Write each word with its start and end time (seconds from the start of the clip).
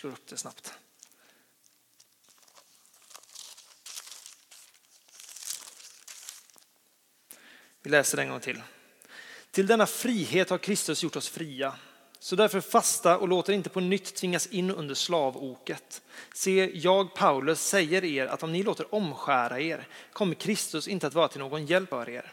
slår 0.00 0.10
upp 0.10 0.26
det 0.26 0.36
snabbt. 0.36 0.72
Vi 7.82 7.90
läser 7.90 8.16
det 8.16 8.22
en 8.22 8.28
gång 8.28 8.40
till. 8.40 8.62
Till 9.50 9.66
denna 9.66 9.86
frihet 9.86 10.50
har 10.50 10.58
Kristus 10.58 11.02
gjort 11.02 11.16
oss 11.16 11.28
fria. 11.28 11.74
Så 12.18 12.36
därför 12.36 12.60
fasta 12.60 13.18
och 13.18 13.28
låt 13.28 13.48
er 13.48 13.52
inte 13.52 13.70
på 13.70 13.80
nytt 13.80 14.14
tvingas 14.14 14.46
in 14.46 14.70
under 14.70 14.94
slavoket. 14.94 16.02
Se, 16.34 16.70
jag, 16.74 17.14
Paulus, 17.14 17.60
säger 17.60 18.04
er 18.04 18.26
att 18.26 18.42
om 18.42 18.52
ni 18.52 18.62
låter 18.62 18.94
omskära 18.94 19.60
er 19.60 19.88
kommer 20.12 20.34
Kristus 20.34 20.88
inte 20.88 21.06
att 21.06 21.14
vara 21.14 21.28
till 21.28 21.40
någon 21.40 21.66
hjälp 21.66 21.88
för 21.88 22.08
er. 22.08 22.32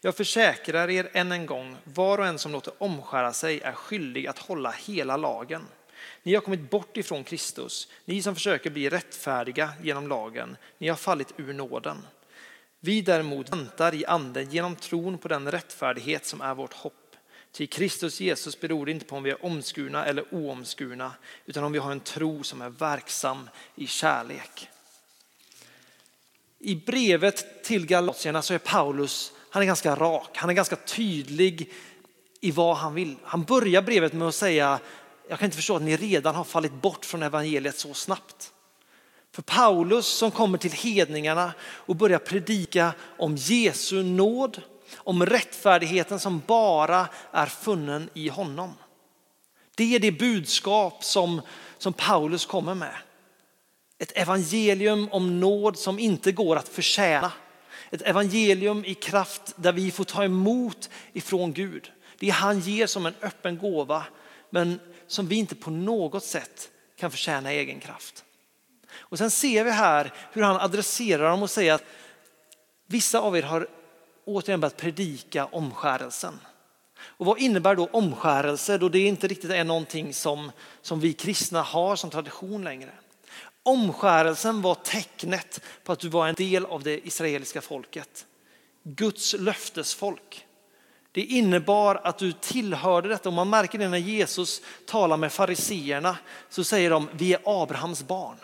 Jag 0.00 0.16
försäkrar 0.16 0.90
er 0.90 1.10
än 1.12 1.32
en 1.32 1.46
gång, 1.46 1.76
var 1.84 2.18
och 2.18 2.26
en 2.26 2.38
som 2.38 2.52
låter 2.52 2.82
omskära 2.82 3.32
sig 3.32 3.60
är 3.60 3.72
skyldig 3.72 4.26
att 4.26 4.38
hålla 4.38 4.70
hela 4.70 5.16
lagen. 5.16 5.66
Ni 6.22 6.34
har 6.34 6.40
kommit 6.40 6.70
bort 6.70 6.96
ifrån 6.96 7.24
Kristus, 7.24 7.88
ni 8.04 8.22
som 8.22 8.34
försöker 8.34 8.70
bli 8.70 8.90
rättfärdiga 8.90 9.72
genom 9.82 10.08
lagen, 10.08 10.56
ni 10.78 10.88
har 10.88 10.96
fallit 10.96 11.34
ur 11.36 11.52
nåden. 11.52 12.06
Vi 12.80 13.00
däremot 13.00 13.52
väntar 13.52 13.94
i 13.94 14.06
anden 14.06 14.50
genom 14.50 14.76
tron 14.76 15.18
på 15.18 15.28
den 15.28 15.50
rättfärdighet 15.50 16.26
som 16.26 16.40
är 16.40 16.54
vårt 16.54 16.72
hopp. 16.72 17.16
Till 17.52 17.68
Kristus 17.68 18.20
Jesus 18.20 18.60
beror 18.60 18.86
det 18.86 18.92
inte 18.92 19.04
på 19.06 19.16
om 19.16 19.22
vi 19.22 19.30
är 19.30 19.44
omskurna 19.44 20.04
eller 20.04 20.34
oomskurna, 20.34 21.12
utan 21.46 21.64
om 21.64 21.72
vi 21.72 21.78
har 21.78 21.92
en 21.92 22.00
tro 22.00 22.42
som 22.42 22.62
är 22.62 22.68
verksam 22.68 23.50
i 23.74 23.86
kärlek. 23.86 24.68
I 26.58 26.74
brevet 26.74 27.64
till 27.64 27.86
Galatierna 27.86 28.42
så 28.42 28.54
är 28.54 28.58
Paulus 28.58 29.32
han 29.54 29.62
är 29.62 29.66
ganska 29.66 29.96
rak, 29.96 30.36
han 30.36 30.50
är 30.50 30.54
ganska 30.54 30.76
tydlig 30.76 31.72
i 32.40 32.50
vad 32.50 32.76
han 32.76 32.94
vill. 32.94 33.16
Han 33.22 33.42
börjar 33.42 33.82
brevet 33.82 34.12
med 34.12 34.28
att 34.28 34.34
säga, 34.34 34.80
jag 35.28 35.38
kan 35.38 35.46
inte 35.46 35.56
förstå 35.56 35.76
att 35.76 35.82
ni 35.82 35.96
redan 35.96 36.34
har 36.34 36.44
fallit 36.44 36.72
bort 36.72 37.04
från 37.04 37.22
evangeliet 37.22 37.78
så 37.78 37.94
snabbt. 37.94 38.52
För 39.32 39.42
Paulus 39.42 40.06
som 40.06 40.30
kommer 40.30 40.58
till 40.58 40.72
hedningarna 40.72 41.52
och 41.62 41.96
börjar 41.96 42.18
predika 42.18 42.92
om 43.18 43.36
Jesu 43.36 44.02
nåd, 44.02 44.62
om 44.96 45.26
rättfärdigheten 45.26 46.20
som 46.20 46.42
bara 46.46 47.08
är 47.32 47.46
funnen 47.46 48.10
i 48.14 48.28
honom. 48.28 48.74
Det 49.74 49.94
är 49.94 49.98
det 49.98 50.12
budskap 50.12 51.04
som, 51.04 51.40
som 51.78 51.92
Paulus 51.92 52.46
kommer 52.46 52.74
med. 52.74 52.96
Ett 53.98 54.12
evangelium 54.14 55.08
om 55.12 55.40
nåd 55.40 55.78
som 55.78 55.98
inte 55.98 56.32
går 56.32 56.56
att 56.56 56.68
förtjäna. 56.68 57.32
Ett 57.90 58.02
evangelium 58.02 58.84
i 58.84 58.94
kraft 58.94 59.54
där 59.56 59.72
vi 59.72 59.90
får 59.90 60.04
ta 60.04 60.24
emot 60.24 60.90
ifrån 61.12 61.52
Gud. 61.52 61.92
Det 62.18 62.30
han 62.30 62.60
ger 62.60 62.86
som 62.86 63.06
en 63.06 63.14
öppen 63.22 63.58
gåva 63.58 64.04
men 64.50 64.80
som 65.06 65.28
vi 65.28 65.36
inte 65.36 65.54
på 65.54 65.70
något 65.70 66.24
sätt 66.24 66.70
kan 66.96 67.10
förtjäna 67.10 67.52
i 67.52 67.58
egen 67.58 67.80
kraft. 67.80 68.24
Och 68.96 69.18
sen 69.18 69.30
ser 69.30 69.64
vi 69.64 69.70
här 69.70 70.12
hur 70.32 70.42
han 70.42 70.60
adresserar 70.60 71.30
dem 71.30 71.42
och 71.42 71.50
säger 71.50 71.72
att 71.72 71.84
vissa 72.86 73.20
av 73.20 73.36
er 73.36 73.42
har 73.42 73.68
återigen 74.24 74.60
börjat 74.60 74.76
predika 74.76 75.44
omskärelsen. 75.44 76.40
Och 77.00 77.26
vad 77.26 77.38
innebär 77.38 77.74
då 77.74 77.86
omskärelse 77.86 78.78
då 78.78 78.88
det 78.88 78.98
inte 78.98 79.28
riktigt 79.28 79.50
är 79.50 79.64
någonting 79.64 80.14
som, 80.14 80.52
som 80.82 81.00
vi 81.00 81.12
kristna 81.12 81.62
har 81.62 81.96
som 81.96 82.10
tradition 82.10 82.64
längre? 82.64 82.90
Omskärelsen 83.62 84.62
var 84.62 84.74
tecknet 84.74 85.60
på 85.84 85.92
att 85.92 86.00
du 86.00 86.08
var 86.08 86.28
en 86.28 86.34
del 86.34 86.66
av 86.66 86.82
det 86.82 87.06
israeliska 87.06 87.60
folket. 87.60 88.26
Guds 88.82 89.34
löftesfolk. 89.38 90.46
Det 91.14 91.20
innebar 91.20 92.00
att 92.04 92.18
du 92.18 92.32
tillhörde 92.32 93.08
detta 93.08 93.28
och 93.28 93.32
man 93.32 93.50
märker 93.50 93.78
det 93.78 93.88
när 93.88 93.98
Jesus 93.98 94.62
talar 94.86 95.16
med 95.16 95.32
fariseerna 95.32 96.16
så 96.48 96.64
säger 96.64 96.90
de 96.90 97.08
vi 97.12 97.32
är 97.32 97.40
Abrahams 97.44 98.06
barn. 98.06 98.36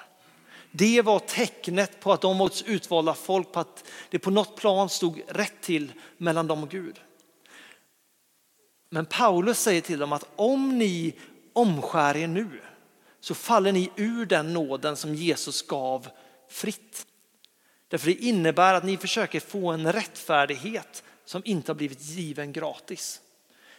Det 0.71 1.03
var 1.03 1.19
tecknet 1.19 2.01
på 2.01 2.13
att 2.13 2.21
de 2.21 2.39
var 2.39 2.47
ett 2.47 2.63
utvalda 2.67 3.15
folk, 3.15 3.53
på 3.53 3.61
att 3.61 3.85
det 4.11 4.19
på 4.19 4.31
något 4.31 4.57
plan 4.57 4.89
stod 4.89 5.21
rätt 5.29 5.61
till 5.61 5.93
mellan 6.17 6.47
dem 6.47 6.63
och 6.63 6.71
Gud. 6.71 7.01
Men 8.91 9.07
Paulus 9.07 9.59
säger 9.61 9.81
till 9.81 9.99
dem 9.99 10.13
att 10.13 10.29
om 10.37 10.79
ni 10.79 11.15
omskär 11.53 12.17
er 12.17 12.27
nu 12.27 12.61
så 13.21 13.35
faller 13.35 13.73
ni 13.73 13.91
ur 13.97 14.27
den 14.27 14.53
nåden 14.53 14.97
som 14.97 15.15
Jesus 15.15 15.63
gav 15.63 16.09
fritt. 16.51 17.07
Därför 17.89 18.07
det 18.07 18.25
innebär 18.25 18.75
att 18.75 18.85
ni 18.85 18.97
försöker 18.97 19.41
få 19.41 19.71
en 19.71 19.93
rättfärdighet 19.93 21.05
som 21.31 21.43
inte 21.45 21.73
har 21.73 21.75
blivit 21.75 22.03
given 22.03 22.53
gratis. 22.53 23.21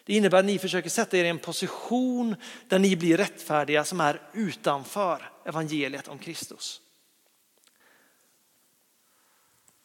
Det 0.03 0.13
innebär 0.13 0.39
att 0.39 0.45
ni 0.45 0.59
försöker 0.59 0.89
sätta 0.89 1.17
er 1.17 1.23
i 1.23 1.29
en 1.29 1.39
position 1.39 2.35
där 2.67 2.79
ni 2.79 2.95
blir 2.95 3.17
rättfärdiga 3.17 3.83
som 3.83 4.01
är 4.01 4.21
utanför 4.33 5.31
evangeliet 5.45 6.07
om 6.07 6.17
Kristus. 6.17 6.81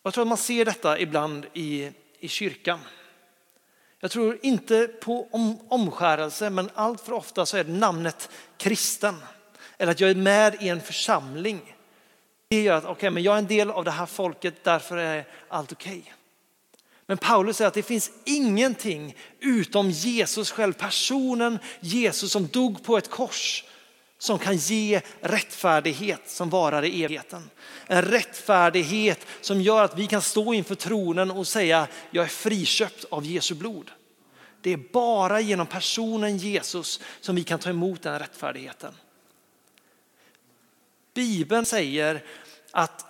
Jag 0.03 0.15
tror 0.15 0.23
att 0.23 0.29
man 0.29 0.39
ser 0.39 0.65
detta 0.65 0.99
ibland 0.99 1.47
i, 1.55 1.91
i 2.19 2.29
kyrkan. 2.29 2.81
Jag 4.01 4.11
tror 4.11 4.39
inte 4.43 4.87
på 4.87 5.29
om, 5.33 5.59
omskärelse, 5.69 6.51
men 6.51 6.71
allt 6.75 7.01
för 7.01 7.13
ofta 7.13 7.47
så 7.47 7.57
är 7.57 7.65
det 7.65 7.73
namnet 7.73 8.31
kristen. 8.57 9.17
Eller 9.79 9.93
att 9.93 10.01
jag 10.01 10.11
är 10.11 10.15
med 10.15 10.63
i 10.63 10.69
en 10.69 10.81
församling. 10.81 11.77
Det 12.49 12.63
gör 12.63 12.77
att 12.77 12.85
okay, 12.85 13.11
men 13.11 13.23
jag 13.23 13.35
är 13.35 13.39
en 13.39 13.47
del 13.47 13.71
av 13.71 13.85
det 13.85 13.91
här 13.91 14.07
folket, 14.07 14.65
därför 14.65 14.97
är 14.97 15.27
allt 15.49 15.73
okej. 15.73 15.99
Okay. 15.99 16.16
Men 17.07 17.19
Paulus 17.19 17.57
säger 17.57 17.69
att 17.69 17.75
det 17.75 17.83
finns 17.83 18.11
ingenting 18.25 19.17
utom 19.41 19.91
Jesus 19.91 20.51
själv, 20.51 20.73
personen 20.73 21.59
Jesus 21.81 22.33
som 22.33 22.47
dog 22.47 22.85
på 22.85 22.99
ett 22.99 23.11
kors 23.11 23.65
som 24.19 24.39
kan 24.39 24.57
ge 24.57 25.01
rättfärdighet 25.21 26.31
som 26.31 26.51
varar 26.51 26.85
i 26.85 27.05
evigheten. 27.05 27.51
En 27.87 28.03
rättfärdighet 28.03 29.27
som 29.41 29.61
gör 29.61 29.85
att 29.85 29.99
vi 29.99 30.07
kan 30.07 30.23
stå 30.23 30.55
inför 30.55 30.75
tronen 30.75 31.31
och 31.31 31.47
säga 31.47 31.89
jag 32.11 32.25
är 32.25 32.29
friköpt 32.29 33.05
av 33.11 33.27
Jesu 33.27 33.55
blod. 33.55 33.91
Det 34.61 34.73
är 34.73 34.81
bara 34.93 35.41
genom 35.41 35.67
personen 35.67 36.37
Jesus 36.37 37.01
som 37.21 37.37
vi 37.37 37.45
kan 37.45 37.59
ta 37.59 37.71
emot 37.71 38.03
den 38.03 38.19
rättfärdigheten. 38.19 38.95
Bibeln 41.15 41.67
säger 41.67 42.25
att 42.71 43.06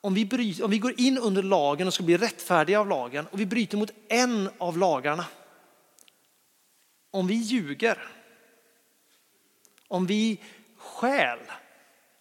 om 0.00 0.14
vi, 0.14 0.24
bryter, 0.24 0.64
om 0.64 0.70
vi 0.70 0.78
går 0.78 1.00
in 1.00 1.18
under 1.18 1.42
lagen 1.42 1.86
och 1.86 1.94
ska 1.94 2.02
bli 2.02 2.16
rättfärdiga 2.16 2.80
av 2.80 2.88
lagen 2.88 3.26
och 3.26 3.40
vi 3.40 3.46
bryter 3.46 3.78
mot 3.78 3.90
en 4.08 4.50
av 4.58 4.78
lagarna. 4.78 5.24
Om 7.10 7.26
vi 7.26 7.34
ljuger, 7.34 7.98
om 9.88 10.06
vi 10.06 10.38
stjäl, 10.76 11.38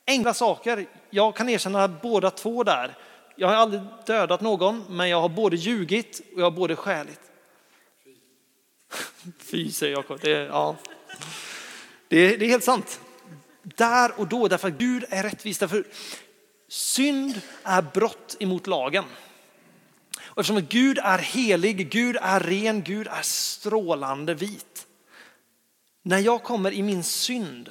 enkla 0.07 0.33
saker. 0.33 0.85
Jag 1.09 1.35
kan 1.35 1.49
erkänna 1.49 1.87
båda 1.87 2.31
två 2.31 2.63
där. 2.63 2.97
Jag 3.35 3.47
har 3.47 3.55
aldrig 3.55 3.81
dödat 4.05 4.41
någon, 4.41 4.83
men 4.89 5.09
jag 5.09 5.21
har 5.21 5.29
både 5.29 5.55
ljugit 5.55 6.21
och 6.33 6.41
jag 6.41 6.45
har 6.45 6.51
både 6.51 6.75
skäligt. 6.75 7.21
Fy 9.39 9.71
säger 9.71 9.95
Jakob. 9.95 10.19
Det, 10.21 10.29
ja. 10.29 10.75
det, 12.07 12.37
det 12.37 12.45
är 12.45 12.49
helt 12.49 12.63
sant. 12.63 13.01
Där 13.63 14.19
och 14.19 14.27
då, 14.27 14.47
därför 14.47 14.67
att 14.67 14.73
Gud 14.73 15.05
är 15.09 15.23
rättvis. 15.23 15.59
Därför 15.59 15.83
synd 16.69 17.41
är 17.63 17.81
brott 17.81 18.35
emot 18.39 18.67
lagen. 18.67 19.05
Och 20.19 20.37
eftersom 20.37 20.65
Gud 20.69 20.97
är 20.97 21.17
helig, 21.17 21.91
Gud 21.91 22.17
är 22.21 22.39
ren, 22.39 22.83
Gud 22.83 23.07
är 23.07 23.21
strålande 23.21 24.33
vit. 24.33 24.87
När 26.03 26.19
jag 26.19 26.43
kommer 26.43 26.71
i 26.71 26.83
min 26.83 27.03
synd 27.03 27.69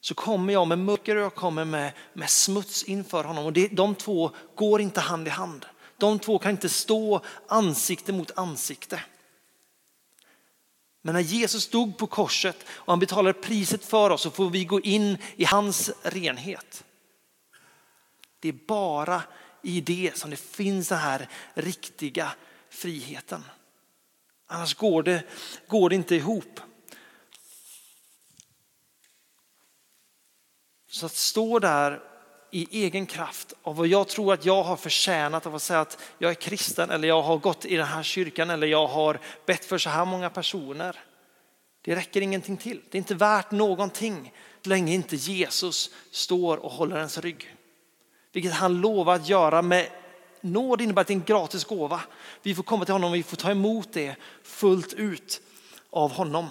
så 0.00 0.14
kommer 0.14 0.52
jag 0.52 0.68
med 0.68 0.78
mörker 0.78 1.16
och 1.16 1.22
jag 1.22 1.34
kommer 1.34 1.64
med, 1.64 1.92
med 2.12 2.30
smuts 2.30 2.82
inför 2.82 3.24
honom. 3.24 3.44
Och 3.44 3.52
det, 3.52 3.68
de 3.68 3.94
två 3.94 4.30
går 4.54 4.80
inte 4.80 5.00
hand 5.00 5.26
i 5.26 5.30
hand. 5.30 5.66
De 5.96 6.18
två 6.18 6.38
kan 6.38 6.50
inte 6.50 6.68
stå 6.68 7.20
ansikte 7.48 8.12
mot 8.12 8.38
ansikte. 8.38 9.02
Men 11.02 11.14
när 11.14 11.20
Jesus 11.20 11.68
dog 11.68 11.98
på 11.98 12.06
korset 12.06 12.56
och 12.68 12.92
han 12.92 12.98
betalar 12.98 13.32
priset 13.32 13.84
för 13.84 14.10
oss 14.10 14.22
så 14.22 14.30
får 14.30 14.50
vi 14.50 14.64
gå 14.64 14.80
in 14.80 15.18
i 15.36 15.44
hans 15.44 15.90
renhet. 16.02 16.84
Det 18.40 18.48
är 18.48 18.58
bara 18.66 19.22
i 19.62 19.80
det 19.80 20.16
som 20.16 20.30
det 20.30 20.36
finns 20.36 20.88
den 20.88 20.98
här 20.98 21.28
riktiga 21.54 22.32
friheten. 22.70 23.44
Annars 24.46 24.74
går 24.74 25.02
det, 25.02 25.24
går 25.68 25.88
det 25.90 25.94
inte 25.94 26.14
ihop. 26.14 26.60
Så 30.90 31.06
att 31.06 31.14
stå 31.14 31.58
där 31.58 32.02
i 32.50 32.84
egen 32.84 33.06
kraft 33.06 33.52
av 33.62 33.76
vad 33.76 33.86
jag 33.86 34.08
tror 34.08 34.32
att 34.32 34.44
jag 34.44 34.62
har 34.62 34.76
förtjänat 34.76 35.46
av 35.46 35.54
att 35.54 35.62
säga 35.62 35.80
att 35.80 35.98
jag 36.18 36.30
är 36.30 36.34
kristen 36.34 36.90
eller 36.90 37.08
jag 37.08 37.22
har 37.22 37.38
gått 37.38 37.64
i 37.64 37.76
den 37.76 37.86
här 37.86 38.02
kyrkan 38.02 38.50
eller 38.50 38.66
jag 38.66 38.86
har 38.86 39.20
bett 39.46 39.64
för 39.64 39.78
så 39.78 39.90
här 39.90 40.04
många 40.04 40.30
personer. 40.30 40.96
Det 41.82 41.96
räcker 41.96 42.20
ingenting 42.20 42.56
till. 42.56 42.80
Det 42.90 42.96
är 42.96 43.00
inte 43.00 43.14
värt 43.14 43.50
någonting 43.50 44.32
så 44.62 44.68
länge 44.68 44.94
inte 44.94 45.16
Jesus 45.16 45.90
står 46.10 46.56
och 46.56 46.72
håller 46.72 46.96
ens 46.96 47.18
rygg. 47.18 47.57
Vilket 48.32 48.52
han 48.52 48.80
lovar 48.80 49.14
att 49.14 49.28
göra 49.28 49.62
med 49.62 49.88
nåd 50.40 50.80
innebär 50.80 51.00
att 51.00 51.06
det 51.06 51.12
är 51.12 51.16
en 51.16 51.24
gratis 51.24 51.64
gåva. 51.64 52.00
Vi 52.42 52.54
får 52.54 52.62
komma 52.62 52.84
till 52.84 52.94
honom 52.94 53.10
och 53.10 53.16
vi 53.16 53.22
får 53.22 53.36
ta 53.36 53.50
emot 53.50 53.92
det 53.92 54.16
fullt 54.42 54.92
ut 54.94 55.40
av 55.90 56.12
honom. 56.12 56.46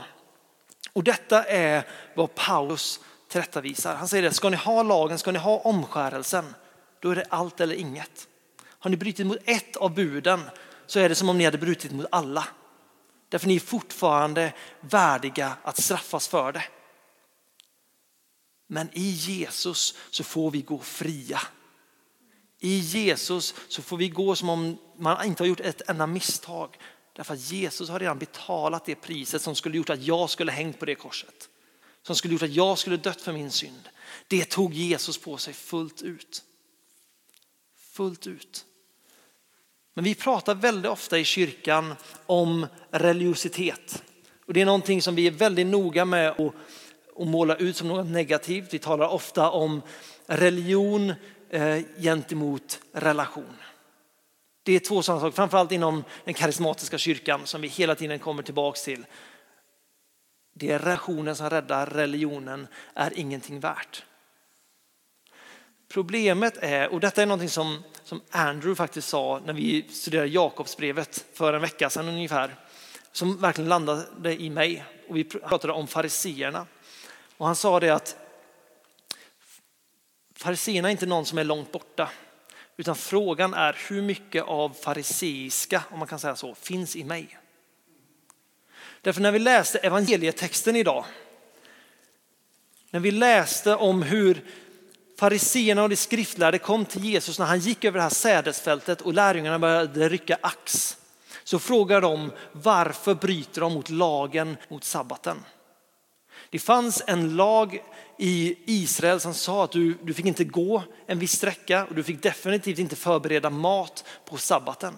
Och 0.94 1.04
detta 1.04 1.44
är 1.44 1.88
vad 2.16 2.36
Paulus 2.36 3.00
tillrättavisar. 3.28 3.96
Han 3.96 4.08
säger 4.08 4.24
det, 4.24 4.34
ska 4.34 4.50
ni 4.50 4.58
ha 4.58 4.84
lagen, 4.84 5.20
ska 5.20 5.32
ni 5.32 5.40
ha 5.40 5.58
omskärelsen, 5.58 6.54
då 7.00 7.10
är 7.10 7.16
det 7.16 7.26
allt 7.30 7.62
eller 7.62 7.76
inget. 7.76 8.28
Har 8.80 8.90
ni 8.90 8.98
brutit 8.98 9.28
mot 9.28 9.38
ett 9.46 9.76
av 9.76 9.94
buden 9.94 10.42
så 10.86 11.00
är 11.00 11.10
det 11.10 11.16
som 11.16 11.30
om 11.30 11.38
ni 11.38 11.46
hade 11.46 11.58
brutit 11.58 11.92
mot 11.92 12.06
alla. 12.12 12.48
Därför 13.30 13.48
ni 13.48 13.56
är 13.56 13.60
fortfarande 13.60 14.54
värdiga 14.82 15.54
att 15.64 15.84
straffas 15.84 16.28
för 16.28 16.52
det. 16.52 16.64
Men 18.68 18.90
i 18.94 19.10
Jesus 19.10 19.98
så 20.10 20.24
får 20.24 20.52
vi 20.52 20.62
gå 20.62 20.80
fria. 20.80 21.40
I 22.60 22.78
Jesus 22.80 23.56
så 23.68 23.82
får 23.82 23.98
vi 23.98 24.10
gå 24.10 24.36
som 24.36 24.50
om 24.50 24.78
man 24.98 25.26
inte 25.26 25.44
har 25.44 25.48
gjort 25.48 25.60
ett 25.60 25.90
enda 25.90 26.08
misstag. 26.08 26.78
Därför 27.14 27.34
att 27.34 27.52
Jesus 27.52 27.90
har 27.90 28.00
redan 28.00 28.20
betalat 28.20 28.86
det 28.86 28.96
priset 28.96 29.42
som 29.42 29.56
skulle 29.56 29.78
gjort 29.78 29.90
att 29.90 30.04
jag 30.04 30.30
skulle 30.30 30.52
hängt 30.52 30.80
på 30.80 30.86
det 30.86 30.96
korset. 30.96 31.50
Som 32.04 32.16
skulle 32.16 32.34
gjort 32.34 32.44
att 32.44 32.54
jag 32.54 32.78
skulle 32.78 32.98
dött 32.98 33.22
för 33.22 33.34
min 33.34 33.52
synd. 33.52 33.90
Det 34.28 34.50
tog 34.50 34.74
Jesus 34.74 35.18
på 35.18 35.38
sig 35.38 35.54
fullt 35.54 36.02
ut. 36.02 36.44
Fullt 37.92 38.28
ut. 38.28 38.66
Men 39.94 40.04
vi 40.04 40.16
pratar 40.16 40.56
väldigt 40.56 40.92
ofta 40.92 41.20
i 41.20 41.24
kyrkan 41.24 41.96
om 42.26 42.68
religiositet. 42.92 44.04
Och 44.46 44.54
det 44.54 44.62
är 44.62 44.66
någonting 44.66 45.02
som 45.02 45.16
vi 45.16 45.28
är 45.28 45.32
väldigt 45.32 45.68
noga 45.68 46.06
med 46.06 46.30
att, 46.30 46.54
att 47.20 47.28
måla 47.28 47.56
ut 47.56 47.76
som 47.76 47.88
något 47.88 48.08
negativt. 48.08 48.74
Vi 48.74 48.80
talar 48.80 49.08
ofta 49.08 49.50
om 49.50 49.82
religion 50.26 51.14
Eh, 51.50 51.84
gentemot 51.98 52.80
relation. 52.94 53.58
Det 54.64 54.76
är 54.76 54.80
två 54.80 55.02
sådana 55.02 55.22
saker, 55.22 55.36
framförallt 55.36 55.72
inom 55.72 56.04
den 56.24 56.34
karismatiska 56.34 56.98
kyrkan 56.98 57.48
som 57.48 57.62
vi 57.62 57.68
hela 57.68 57.96
tiden 57.96 58.20
kommer 58.20 58.44
tillbaks 58.44 58.84
till. 58.84 59.06
Det 60.54 60.72
är 60.72 60.80
relationen 60.80 61.36
som 61.36 61.50
räddar, 61.50 61.86
religionen 61.86 62.68
är 62.94 63.20
ingenting 63.20 63.60
värt. 63.60 64.04
Problemet 65.88 66.58
är, 66.58 66.94
och 66.94 67.00
detta 67.00 67.22
är 67.22 67.26
någonting 67.26 67.50
som, 67.50 67.84
som 68.04 68.22
Andrew 68.30 68.76
faktiskt 68.76 69.10
sa 69.10 69.42
när 69.46 69.54
vi 69.54 69.86
studerade 69.90 70.28
Jakobsbrevet 70.28 71.26
för 71.34 71.54
en 71.54 71.62
vecka 71.62 71.90
sedan 71.90 72.08
ungefär, 72.08 72.56
som 73.12 73.38
verkligen 73.38 73.70
landade 73.70 74.42
i 74.42 74.50
mig. 74.50 74.84
Och 75.10 75.18
vi 75.18 75.24
pratade 75.24 75.74
om 75.74 75.88
fariseerna. 75.88 76.66
Och 77.38 77.46
han 77.46 77.56
sa 77.56 77.80
det 77.80 77.90
att 77.90 78.27
fariseerna 80.38 80.88
är 80.88 80.92
inte 80.92 81.06
någon 81.06 81.26
som 81.26 81.38
är 81.38 81.44
långt 81.44 81.72
borta. 81.72 82.10
Utan 82.78 82.96
frågan 82.96 83.54
är 83.54 83.78
hur 83.90 84.02
mycket 84.02 84.44
av 84.44 84.70
fariseiska, 84.82 85.84
om 85.92 86.00
man 86.00 86.08
kan 86.08 86.20
säga 86.20 86.36
så, 86.36 86.56
finns 86.56 86.96
i 86.96 87.04
mig. 87.04 87.38
Därför 89.02 89.22
när 89.22 89.32
vi 89.32 89.40
läste 89.40 89.78
evangelietexten 89.80 90.76
idag, 90.76 91.06
när 92.90 93.00
vi 93.00 93.12
läste 93.12 93.76
om 93.76 94.04
hur 94.04 94.44
fariseerna 95.20 95.84
och 95.84 95.90
de 95.90 95.96
skriftlärde 95.96 96.60
kom 96.60 96.86
till 96.86 97.06
Jesus 97.06 97.40
när 97.40 97.46
han 97.46 97.60
gick 97.60 97.84
över 97.84 97.98
det 97.98 98.04
här 98.04 98.10
sädesfältet 98.10 99.02
och 99.02 99.14
lärjungarna 99.14 99.60
började 99.60 100.10
rycka 100.10 100.38
ax. 100.42 100.98
Så 101.44 101.60
frågar 101.60 102.02
de 102.02 102.32
varför 102.52 103.16
bryter 103.16 103.62
de 103.62 103.74
mot 103.74 103.90
lagen 103.90 104.58
mot 104.68 104.84
sabbaten? 104.84 105.38
Det 106.50 106.60
fanns 106.60 107.04
en 107.08 107.36
lag 107.36 107.84
i 108.18 108.56
Israel 108.66 109.20
som 109.20 109.34
sa 109.34 109.64
att 109.64 109.72
du, 109.72 109.94
du 110.04 110.14
fick 110.14 110.26
inte 110.26 110.44
gå 110.44 110.84
en 111.06 111.20
viss 111.20 111.32
sträcka 111.32 111.86
och 111.86 111.96
du 111.96 112.04
fick 112.04 112.24
definitivt 112.24 112.80
inte 112.80 112.96
förbereda 112.96 113.50
mat 113.50 114.06
på 114.26 114.38
sabbaten. 114.38 114.94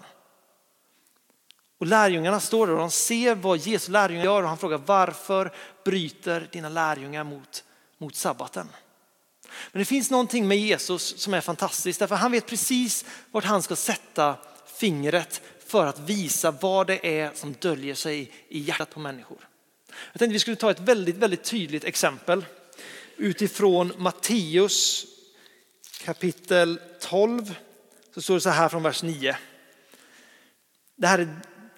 Och 1.78 1.86
lärjungarna 1.86 2.40
står 2.40 2.66
där 2.66 2.74
och 2.74 2.80
de 2.80 2.90
ser 2.90 3.34
vad 3.34 3.58
Jesu 3.58 3.92
lärjungar 3.92 4.24
gör 4.24 4.42
och 4.42 4.48
han 4.48 4.58
frågar 4.58 4.78
varför 4.78 5.52
bryter 5.84 6.48
dina 6.52 6.68
lärjungar 6.68 7.24
mot, 7.24 7.64
mot 7.98 8.14
sabbaten? 8.14 8.68
Men 9.72 9.78
det 9.78 9.84
finns 9.84 10.10
någonting 10.10 10.48
med 10.48 10.58
Jesus 10.58 11.20
som 11.20 11.34
är 11.34 11.40
fantastiskt 11.40 12.00
därför 12.00 12.14
han 12.14 12.32
vet 12.32 12.46
precis 12.46 13.04
vart 13.30 13.44
han 13.44 13.62
ska 13.62 13.76
sätta 13.76 14.36
fingret 14.66 15.42
för 15.66 15.86
att 15.86 15.98
visa 15.98 16.50
vad 16.50 16.86
det 16.86 17.20
är 17.20 17.30
som 17.34 17.52
döljer 17.52 17.94
sig 17.94 18.32
i 18.48 18.58
hjärtat 18.58 18.90
på 18.90 19.00
människor. 19.00 19.49
Jag 20.12 20.18
tänkte 20.18 20.32
vi 20.32 20.38
skulle 20.38 20.56
ta 20.56 20.70
ett 20.70 20.80
väldigt, 20.80 21.16
väldigt 21.16 21.44
tydligt 21.44 21.84
exempel 21.84 22.44
utifrån 23.16 23.92
Matteus 23.96 25.06
kapitel 26.04 26.80
12. 27.00 27.54
Så 28.14 28.22
står 28.22 28.34
det 28.34 28.40
så 28.40 28.50
här 28.50 28.68
från 28.68 28.82
vers 28.82 29.02
9. 29.02 29.36
Det 30.96 31.06
här 31.06 31.18
är 31.18 31.28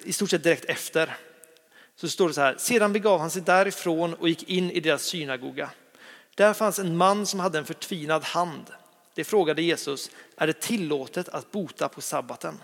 i 0.05 0.13
stort 0.13 0.31
sett 0.31 0.43
direkt 0.43 0.65
efter. 0.65 1.17
Så 1.97 2.09
står 2.09 2.29
det 2.29 2.35
så 2.35 2.41
här, 2.41 2.57
sedan 2.59 2.93
begav 2.93 3.21
han 3.21 3.31
sig 3.31 3.43
därifrån 3.43 4.15
och 4.15 4.29
gick 4.29 4.49
in 4.49 4.71
i 4.71 4.81
deras 4.81 5.03
synagoga. 5.03 5.71
Där 6.35 6.53
fanns 6.53 6.79
en 6.79 6.97
man 6.97 7.27
som 7.27 7.41
hade 7.41 7.59
en 7.59 7.65
förtvinad 7.65 8.25
hand. 8.25 8.67
Det 9.15 9.25
frågade 9.25 9.63
Jesus, 9.63 10.11
är 10.37 10.47
det 10.47 10.61
tillåtet 10.61 11.29
att 11.29 11.51
bota 11.51 11.89
på 11.89 12.01
sabbaten? 12.01 12.61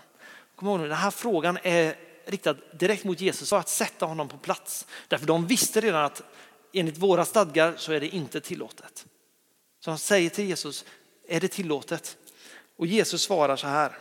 Kom 0.55 0.67
ihåg 0.67 0.79
nu, 0.79 0.87
den 0.87 0.97
här 0.97 1.11
frågan 1.11 1.57
är 1.63 1.95
riktad 2.29 2.55
direkt 2.79 3.03
mot 3.03 3.21
Jesus 3.21 3.49
för 3.49 3.57
att 3.57 3.69
sätta 3.69 4.05
honom 4.05 4.29
på 4.29 4.37
plats. 4.37 4.85
Därför 5.07 5.25
de 5.25 5.47
visste 5.47 5.81
redan 5.81 6.05
att 6.05 6.23
enligt 6.73 6.97
våra 6.97 7.25
stadgar 7.25 7.73
så 7.77 7.91
är 7.91 7.99
det 7.99 8.07
inte 8.07 8.41
tillåtet. 8.41 9.05
Så 9.79 9.91
han 9.91 9.97
säger 9.97 10.29
till 10.29 10.45
Jesus, 10.45 10.85
är 11.27 11.39
det 11.39 11.47
tillåtet? 11.47 12.17
Och 12.75 12.87
Jesus 12.87 13.21
svarar 13.21 13.55
så 13.55 13.67
här. 13.67 13.97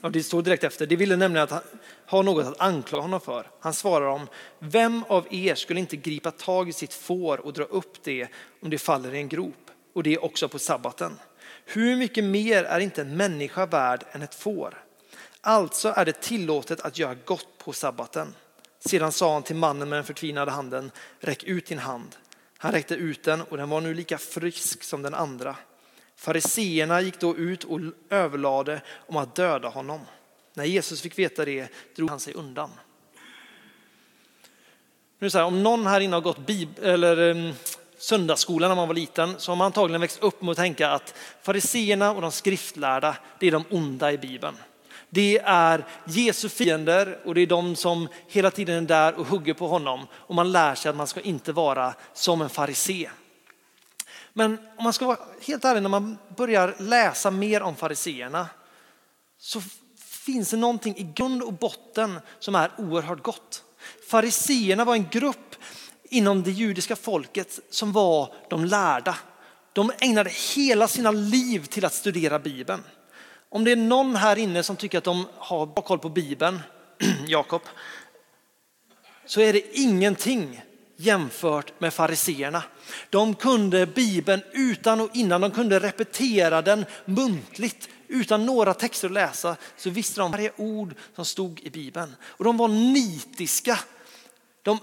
Och 0.00 0.12
det 0.12 0.22
står 0.22 0.42
direkt 0.42 0.64
efter, 0.64 0.86
det 0.86 0.96
ville 0.96 1.16
nämligen 1.16 1.48
att 1.48 1.64
ha 2.06 2.22
något 2.22 2.46
att 2.46 2.60
anklaga 2.60 3.02
honom 3.02 3.20
för. 3.20 3.50
Han 3.60 3.74
svarar 3.74 4.06
om, 4.06 4.28
vem 4.58 5.04
av 5.08 5.26
er 5.30 5.54
skulle 5.54 5.80
inte 5.80 5.96
gripa 5.96 6.30
tag 6.30 6.68
i 6.68 6.72
sitt 6.72 6.94
får 6.94 7.40
och 7.40 7.52
dra 7.52 7.64
upp 7.64 8.02
det 8.04 8.28
om 8.62 8.70
det 8.70 8.78
faller 8.78 9.14
i 9.14 9.18
en 9.18 9.28
grop? 9.28 9.70
Och 9.94 10.02
det 10.02 10.18
också 10.18 10.48
på 10.48 10.58
sabbaten. 10.58 11.18
Hur 11.64 11.96
mycket 11.96 12.24
mer 12.24 12.64
är 12.64 12.80
inte 12.80 13.00
en 13.00 13.16
människa 13.16 13.66
värd 13.66 14.04
än 14.12 14.22
ett 14.22 14.34
får? 14.34 14.85
Alltså 15.40 15.88
är 15.96 16.04
det 16.04 16.20
tillåtet 16.20 16.80
att 16.80 16.98
göra 16.98 17.14
gott 17.14 17.58
på 17.58 17.72
sabbaten. 17.72 18.34
Sedan 18.78 19.12
sa 19.12 19.32
han 19.32 19.42
till 19.42 19.56
mannen 19.56 19.88
med 19.88 19.96
den 19.96 20.04
förtvinade 20.04 20.50
handen, 20.50 20.90
räck 21.20 21.44
ut 21.44 21.66
din 21.66 21.78
hand. 21.78 22.16
Han 22.58 22.72
räckte 22.72 22.94
ut 22.94 23.24
den 23.24 23.42
och 23.42 23.56
den 23.56 23.68
var 23.68 23.80
nu 23.80 23.94
lika 23.94 24.18
frisk 24.18 24.82
som 24.82 25.02
den 25.02 25.14
andra. 25.14 25.56
Fariseerna 26.16 27.00
gick 27.00 27.20
då 27.20 27.36
ut 27.36 27.64
och 27.64 27.80
överlade 28.10 28.80
om 29.06 29.16
att 29.16 29.34
döda 29.34 29.68
honom. 29.68 30.00
När 30.54 30.64
Jesus 30.64 31.00
fick 31.02 31.18
veta 31.18 31.44
det 31.44 31.68
drog 31.96 32.10
han 32.10 32.20
sig 32.20 32.34
undan. 32.34 32.70
Nu 35.18 35.30
så 35.30 35.38
här, 35.38 35.44
om 35.44 35.62
någon 35.62 35.86
här 35.86 36.00
inne 36.00 36.16
har 36.16 36.20
gått 36.20 36.38
bib- 36.38 36.82
eller, 36.82 37.18
um, 37.18 37.52
söndagsskolan 37.98 38.70
när 38.70 38.76
man 38.76 38.88
var 38.88 38.94
liten 38.94 39.34
så 39.38 39.50
har 39.50 39.56
man 39.56 39.64
antagligen 39.64 40.00
växt 40.00 40.22
upp 40.22 40.42
med 40.42 40.50
att 40.50 40.56
tänka 40.56 40.90
att 40.90 41.14
fariseerna 41.42 42.10
och 42.12 42.22
de 42.22 42.32
skriftlärda 42.32 43.16
det 43.40 43.46
är 43.46 43.50
de 43.50 43.64
onda 43.70 44.12
i 44.12 44.18
Bibeln. 44.18 44.56
Det 45.16 45.38
är 45.44 45.86
Jesu 46.04 46.48
fiender 46.48 47.18
och 47.24 47.34
det 47.34 47.40
är 47.40 47.46
de 47.46 47.76
som 47.76 48.08
hela 48.28 48.50
tiden 48.50 48.84
är 48.84 48.88
där 48.88 49.14
och 49.14 49.26
hugger 49.26 49.54
på 49.54 49.68
honom. 49.68 50.06
Och 50.12 50.34
man 50.34 50.52
lär 50.52 50.74
sig 50.74 50.88
att 50.88 50.96
man 50.96 51.06
ska 51.06 51.20
inte 51.20 51.52
vara 51.52 51.94
som 52.12 52.42
en 52.42 52.48
farisé. 52.48 53.10
Men 54.32 54.58
om 54.76 54.84
man 54.84 54.92
ska 54.92 55.06
vara 55.06 55.18
helt 55.40 55.64
ärlig, 55.64 55.82
när 55.82 55.88
man 55.88 56.18
börjar 56.36 56.74
läsa 56.78 57.30
mer 57.30 57.62
om 57.62 57.76
fariseerna 57.76 58.48
så 59.38 59.62
finns 59.98 60.50
det 60.50 60.56
någonting 60.56 60.96
i 60.96 61.02
grund 61.02 61.42
och 61.42 61.52
botten 61.52 62.20
som 62.38 62.54
är 62.54 62.70
oerhört 62.78 63.22
gott. 63.22 63.62
Fariseerna 64.08 64.84
var 64.84 64.94
en 64.94 65.08
grupp 65.10 65.54
inom 66.02 66.42
det 66.42 66.50
judiska 66.50 66.96
folket 66.96 67.58
som 67.70 67.92
var 67.92 68.34
de 68.50 68.64
lärda. 68.64 69.16
De 69.72 69.92
ägnade 69.98 70.30
hela 70.56 70.88
sina 70.88 71.10
liv 71.10 71.66
till 71.66 71.84
att 71.84 71.94
studera 71.94 72.38
Bibeln. 72.38 72.82
Om 73.48 73.64
det 73.64 73.72
är 73.72 73.76
någon 73.76 74.16
här 74.16 74.36
inne 74.38 74.62
som 74.62 74.76
tycker 74.76 74.98
att 74.98 75.04
de 75.04 75.26
har 75.36 75.66
bra 75.66 75.82
koll 75.82 75.98
på 75.98 76.08
Bibeln, 76.08 76.60
Jakob, 77.26 77.62
så 79.26 79.40
är 79.40 79.52
det 79.52 79.78
ingenting 79.78 80.62
jämfört 80.96 81.80
med 81.80 81.94
fariseerna. 81.94 82.62
De 83.10 83.34
kunde 83.34 83.86
Bibeln 83.86 84.42
utan 84.52 85.00
och 85.00 85.10
innan, 85.14 85.40
de 85.40 85.50
kunde 85.50 85.78
repetera 85.78 86.62
den 86.62 86.84
muntligt 87.04 87.88
utan 88.08 88.46
några 88.46 88.74
texter 88.74 89.08
att 89.08 89.12
läsa 89.12 89.56
så 89.76 89.90
visste 89.90 90.20
de 90.20 90.30
varje 90.30 90.52
ord 90.56 90.94
som 91.14 91.24
stod 91.24 91.60
i 91.60 91.70
Bibeln. 91.70 92.16
Och 92.22 92.44
de 92.44 92.56
var 92.56 92.68
nitiska. 92.68 93.78
De 94.62 94.78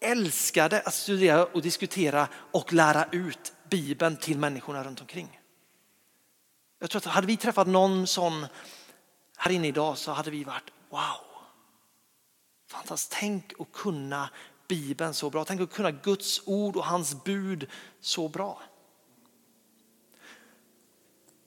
älskade 0.00 0.80
att 0.80 0.94
studera 0.94 1.44
och 1.44 1.62
diskutera 1.62 2.28
och 2.34 2.72
lära 2.72 3.04
ut 3.12 3.52
Bibeln 3.70 4.16
till 4.16 4.38
människorna 4.38 4.84
runt 4.84 5.00
omkring. 5.00 5.38
Jag 6.82 6.90
tror 6.90 7.00
att 7.00 7.06
hade 7.06 7.26
vi 7.26 7.36
träffat 7.36 7.66
någon 7.66 8.06
sån 8.06 8.46
här 9.36 9.50
inne 9.50 9.68
idag 9.68 9.98
så 9.98 10.12
hade 10.12 10.30
vi 10.30 10.44
varit 10.44 10.70
wow. 10.90 11.00
Fantastiskt. 12.70 12.90
Alltså, 12.90 13.08
tänk 13.20 13.60
att 13.60 13.72
kunna 13.72 14.30
Bibeln 14.68 15.14
så 15.14 15.30
bra. 15.30 15.44
Tänk 15.44 15.60
att 15.60 15.72
kunna 15.72 15.90
Guds 15.90 16.42
ord 16.44 16.76
och 16.76 16.84
hans 16.84 17.24
bud 17.24 17.66
så 18.00 18.28
bra. 18.28 18.62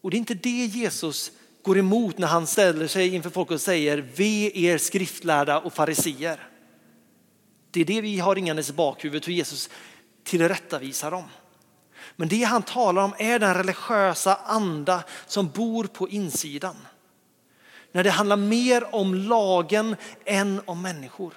Och 0.01 0.11
det 0.11 0.17
är 0.17 0.19
inte 0.19 0.33
det 0.33 0.65
Jesus 0.65 1.31
går 1.61 1.77
emot 1.77 2.17
när 2.17 2.27
han 2.27 2.47
ställer 2.47 2.87
sig 2.87 3.15
inför 3.15 3.29
folk 3.29 3.51
och 3.51 3.61
säger 3.61 3.97
ve 3.97 4.51
er 4.65 4.77
skriftlärda 4.77 5.59
och 5.59 5.73
fariseer. 5.73 6.49
Det 7.71 7.81
är 7.81 7.85
det 7.85 8.01
vi 8.01 8.19
har 8.19 8.35
ringandes 8.35 8.69
i 8.69 8.73
bakhuvudet 8.73 9.27
hur 9.27 9.33
Jesus 9.33 9.69
tillrättavisar 10.23 11.11
dem. 11.11 11.29
Men 12.15 12.27
det 12.27 12.43
han 12.43 12.63
talar 12.63 13.01
om 13.01 13.13
är 13.17 13.39
den 13.39 13.53
religiösa 13.53 14.35
anda 14.35 15.03
som 15.27 15.49
bor 15.49 15.83
på 15.83 16.09
insidan. 16.09 16.75
När 17.91 18.03
det 18.03 18.11
handlar 18.11 18.37
mer 18.37 18.95
om 18.95 19.15
lagen 19.15 19.95
än 20.25 20.61
om 20.65 20.81
människor. 20.81 21.33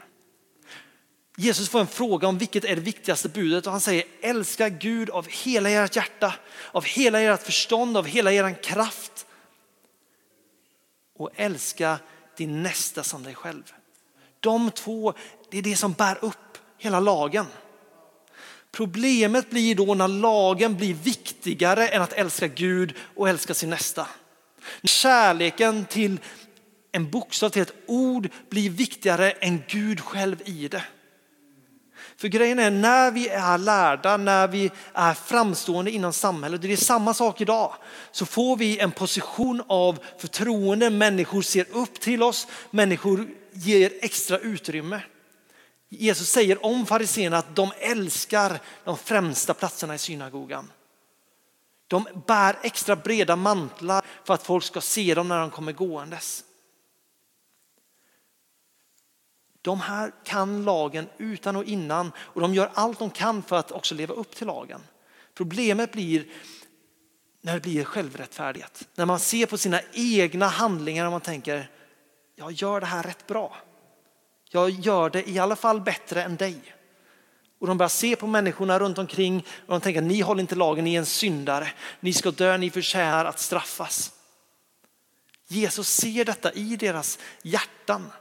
Jesus 1.37 1.69
får 1.69 1.81
en 1.81 1.87
fråga 1.87 2.29
om 2.29 2.39
vilket 2.39 2.65
är 2.65 2.77
det 2.77 2.83
viktigaste 2.83 3.29
budet 3.29 3.67
och 3.67 3.73
han 3.73 3.81
säger 3.81 4.05
älska 4.21 4.69
Gud 4.69 5.11
av 5.11 5.27
hela 5.29 5.71
ert 5.71 5.97
hjärta, 5.97 6.35
av 6.73 6.85
hela 6.85 7.21
ert 7.21 7.43
förstånd, 7.43 7.97
av 7.97 8.07
hela 8.07 8.33
er 8.33 8.63
kraft. 8.63 9.27
Och 11.19 11.31
älska 11.35 11.99
din 12.37 12.63
nästa 12.63 13.03
som 13.03 13.23
dig 13.23 13.35
själv. 13.35 13.73
De 14.41 14.71
två, 14.71 15.15
det 15.51 15.59
är 15.59 15.63
det 15.63 15.77
som 15.77 15.93
bär 15.93 16.25
upp 16.25 16.59
hela 16.79 17.01
lagen. 17.01 17.47
Problemet 18.73 19.51
blir 19.51 19.75
då 19.75 19.95
när 19.95 20.09
lagen 20.09 20.77
blir 20.77 20.95
viktigare 20.95 21.89
än 21.89 22.03
att 22.03 22.13
älska 22.13 22.47
Gud 22.47 22.95
och 23.17 23.29
älska 23.29 23.55
sin 23.55 23.71
nästa. 23.71 24.07
Kärleken 24.83 25.85
till 25.85 26.21
en 26.93 27.11
bokstav, 27.11 27.51
till 27.51 27.63
ett 27.63 27.75
ord 27.87 28.29
blir 28.51 28.71
viktigare 28.71 29.31
än 29.31 29.63
Gud 29.69 30.01
själv 30.01 30.43
i 30.45 30.69
det. 30.69 30.85
För 32.17 32.29
grejen 32.29 32.59
är 32.59 32.71
när 32.71 33.11
vi 33.11 33.29
är 33.29 33.59
lärda, 33.59 34.17
när 34.17 34.49
vi 34.49 34.71
är 34.93 35.15
framstående 35.15 35.91
inom 35.91 36.13
samhället, 36.13 36.63
det 36.63 36.73
är 36.73 36.77
samma 36.77 37.15
sak 37.15 37.41
idag, 37.41 37.75
så 38.13 38.27
får 38.27 38.57
vi 38.57 38.79
en 38.79 38.91
position 38.91 39.63
av 39.67 39.99
förtroende, 40.19 40.91
människor 40.91 41.43
ser 41.43 41.67
upp 41.73 42.01
till 42.01 42.23
oss, 42.23 42.47
människor 42.71 43.29
ger 43.53 43.93
extra 44.01 44.39
utrymme. 44.39 45.01
Jesus 45.89 46.31
säger 46.31 46.67
om 46.67 46.87
fariséerna 46.87 47.39
att 47.39 47.57
de 47.57 47.73
älskar 47.79 48.61
de 48.85 48.99
främsta 48.99 49.55
platserna 49.55 49.95
i 49.95 49.99
synagogan. 49.99 50.73
De 51.87 52.07
bär 52.27 52.59
extra 52.63 52.97
breda 52.97 53.37
mantlar 53.37 54.05
för 54.25 54.35
att 54.35 54.43
folk 54.43 54.65
ska 54.65 54.81
se 54.81 55.15
dem 55.15 55.29
när 55.29 55.41
de 55.41 55.51
kommer 55.51 55.73
gåendes. 55.73 56.45
De 59.63 59.81
här 59.81 60.13
kan 60.25 60.65
lagen 60.65 61.09
utan 61.19 61.57
och 61.57 61.65
innan 61.65 62.13
och 62.19 62.41
de 62.41 62.55
gör 62.55 62.71
allt 62.75 62.99
de 62.99 63.11
kan 63.11 63.43
för 63.43 63.57
att 63.57 63.73
också 63.73 63.95
leva 63.95 64.15
upp 64.15 64.35
till 64.35 64.47
lagen. 64.47 64.81
Problemet 65.35 65.93
blir 65.93 66.27
när 67.41 67.55
det 67.55 67.61
blir 67.61 67.85
självrättfärdighet. 67.85 68.89
När 68.95 69.07
man 69.07 69.21
ser 69.21 69.47
på 69.47 69.59
sina 69.59 69.81
egna 69.93 70.47
handlingar 70.47 71.07
och 71.07 71.13
man 71.13 71.21
tänker, 71.21 71.71
jag 72.35 72.53
gör 72.53 72.81
det 72.81 72.87
här 72.87 73.03
rätt 73.03 73.27
bra. 73.27 73.57
Jag 74.51 74.71
gör 74.71 75.11
det 75.11 75.29
i 75.29 75.39
alla 75.39 75.57
fall 75.57 75.81
bättre 75.81 76.23
än 76.23 76.37
dig. 76.37 76.57
Och 77.59 77.67
de 77.67 77.79
börjar 77.79 77.89
se 77.89 78.17
på 78.17 78.27
människorna 78.27 78.79
runt 78.79 78.99
omkring 78.99 79.47
och 79.67 79.73
de 79.73 79.81
tänker, 79.81 80.01
ni 80.01 80.21
håller 80.21 80.41
inte 80.41 80.55
lagen, 80.55 80.85
ni 80.85 80.95
är 80.95 80.99
en 80.99 81.07
syndare. 81.07 81.69
Ni 82.01 82.13
ska 82.13 82.31
dö, 82.31 82.57
ni 82.57 82.71
förtjänar 82.71 83.25
att 83.25 83.39
straffas. 83.39 84.13
Jesus 85.49 85.89
ser 85.89 86.25
detta 86.25 86.53
i 86.53 86.77
deras 86.77 87.19
hjärtan. 87.43 88.13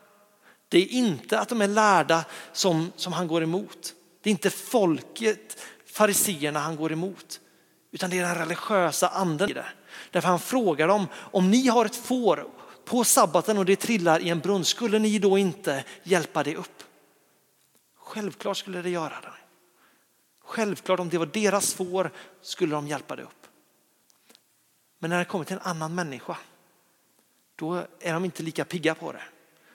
Det 0.70 0.78
är 0.78 0.88
inte 0.88 1.40
att 1.40 1.50
de 1.50 1.62
är 1.62 1.68
lärda 1.68 2.26
som, 2.52 2.92
som 2.96 3.14
han 3.14 3.28
går 3.28 3.44
emot. 3.44 3.94
Det 4.24 4.30
är 4.30 4.32
inte 4.32 4.50
folket, 4.50 5.62
fariseerna 5.86 6.60
han 6.60 6.76
går 6.76 6.92
emot. 6.92 7.40
Utan 7.92 8.10
det 8.10 8.20
är 8.20 8.24
den 8.24 8.36
religiösa 8.36 9.08
anden 9.08 9.50
i 9.50 9.54
det. 9.54 9.66
Därför 10.12 10.30
han 10.30 10.40
frågar 10.40 10.88
dem, 10.88 11.08
om 11.16 11.52
ni 11.52 11.68
har 11.68 11.86
ett 11.86 11.96
får 11.96 12.48
på 12.88 13.04
sabbaten 13.04 13.58
och 13.58 13.66
det 13.66 13.76
trillar 13.76 14.20
i 14.20 14.30
en 14.30 14.40
brunn, 14.40 14.66
skulle 14.66 15.00
ni 15.00 15.20
då 15.20 15.38
inte 15.38 15.84
hjälpa 16.04 16.44
det 16.44 16.56
upp? 16.56 16.84
Självklart 17.96 18.58
skulle 18.58 18.82
det 18.82 18.90
göra 18.90 19.22
det. 19.22 19.34
Självklart 20.40 21.00
om 21.00 21.10
det 21.10 21.18
var 21.18 21.26
deras 21.26 21.74
får 21.74 22.12
skulle 22.42 22.76
de 22.76 22.88
hjälpa 22.88 23.16
det 23.16 23.24
upp. 23.24 23.48
Men 25.00 25.10
när 25.10 25.20
det 25.20 25.26
kommer 25.26 25.46
till 25.46 25.56
en 25.56 25.62
annan 25.62 25.96
människa, 25.96 26.38
då 27.56 27.76
är 28.00 28.14
de 28.14 28.26
inte 28.26 28.44
lika 28.44 28.66
pigga 28.66 28.96
på 28.96 29.12
det. 29.12 29.24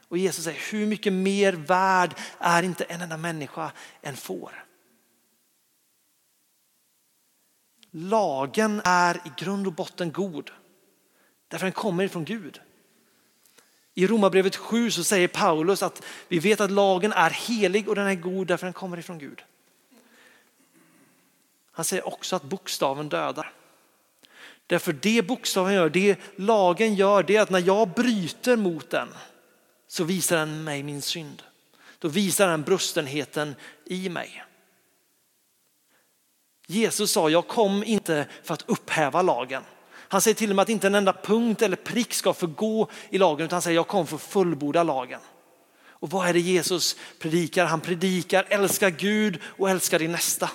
Och 0.08 0.18
Jesus 0.18 0.44
säger, 0.44 0.72
hur 0.72 0.86
mycket 0.86 1.12
mer 1.12 1.52
värd 1.52 2.14
är 2.38 2.62
inte 2.62 2.84
en 2.84 3.00
enda 3.00 3.16
människa 3.16 3.72
än 4.02 4.16
får? 4.16 4.64
Lagen 7.90 8.82
är 8.84 9.16
i 9.16 9.32
grund 9.36 9.66
och 9.66 9.72
botten 9.72 10.12
god. 10.12 10.50
Därför 11.48 11.66
den 11.66 11.72
kommer 11.72 12.04
ifrån 12.04 12.24
Gud. 12.24 12.60
I 13.94 14.06
Romarbrevet 14.06 14.56
7 14.56 14.90
så 14.90 15.04
säger 15.04 15.28
Paulus 15.28 15.82
att 15.82 16.04
vi 16.28 16.38
vet 16.38 16.60
att 16.60 16.70
lagen 16.70 17.12
är 17.12 17.30
helig 17.30 17.88
och 17.88 17.94
den 17.94 18.06
är 18.06 18.14
god 18.14 18.46
därför 18.46 18.66
den 18.66 18.72
kommer 18.72 18.98
ifrån 18.98 19.18
Gud. 19.18 19.42
Han 21.72 21.84
säger 21.84 22.06
också 22.06 22.36
att 22.36 22.42
bokstaven 22.42 23.08
dödar. 23.08 23.52
Därför 24.66 24.92
det 24.92 25.26
bokstaven 25.26 25.74
gör, 25.74 25.90
det 25.90 26.18
lagen 26.36 26.94
gör, 26.94 27.22
det 27.22 27.36
är 27.36 27.42
att 27.42 27.50
när 27.50 27.66
jag 27.66 27.88
bryter 27.88 28.56
mot 28.56 28.90
den 28.90 29.08
så 29.86 30.04
visar 30.04 30.36
den 30.36 30.64
mig 30.64 30.82
min 30.82 31.02
synd. 31.02 31.42
Då 31.98 32.08
visar 32.08 32.48
den 32.48 32.62
brustenheten 32.62 33.54
i 33.84 34.08
mig. 34.08 34.44
Jesus 36.66 37.12
sa, 37.12 37.30
jag 37.30 37.48
kom 37.48 37.84
inte 37.84 38.26
för 38.42 38.54
att 38.54 38.68
upphäva 38.68 39.22
lagen. 39.22 39.62
Han 40.12 40.20
säger 40.20 40.34
till 40.34 40.50
och 40.50 40.56
med 40.56 40.62
att 40.62 40.68
inte 40.68 40.86
en 40.86 40.94
enda 40.94 41.12
punkt 41.12 41.62
eller 41.62 41.76
prick 41.76 42.14
ska 42.14 42.34
förgå 42.34 42.90
i 43.10 43.18
lagen 43.18 43.46
utan 43.46 43.54
han 43.56 43.62
säger 43.62 43.76
jag 43.76 43.88
kom 43.88 44.06
för 44.06 44.16
att 44.16 44.22
fullborda 44.22 44.82
lagen. 44.82 45.20
Och 45.84 46.10
vad 46.10 46.28
är 46.28 46.32
det 46.32 46.40
Jesus 46.40 46.96
predikar? 47.18 47.66
Han 47.66 47.80
predikar 47.80 48.46
älska 48.48 48.90
Gud 48.90 49.40
och 49.44 49.70
älska 49.70 49.98
din 49.98 50.12
nästa. 50.12 50.50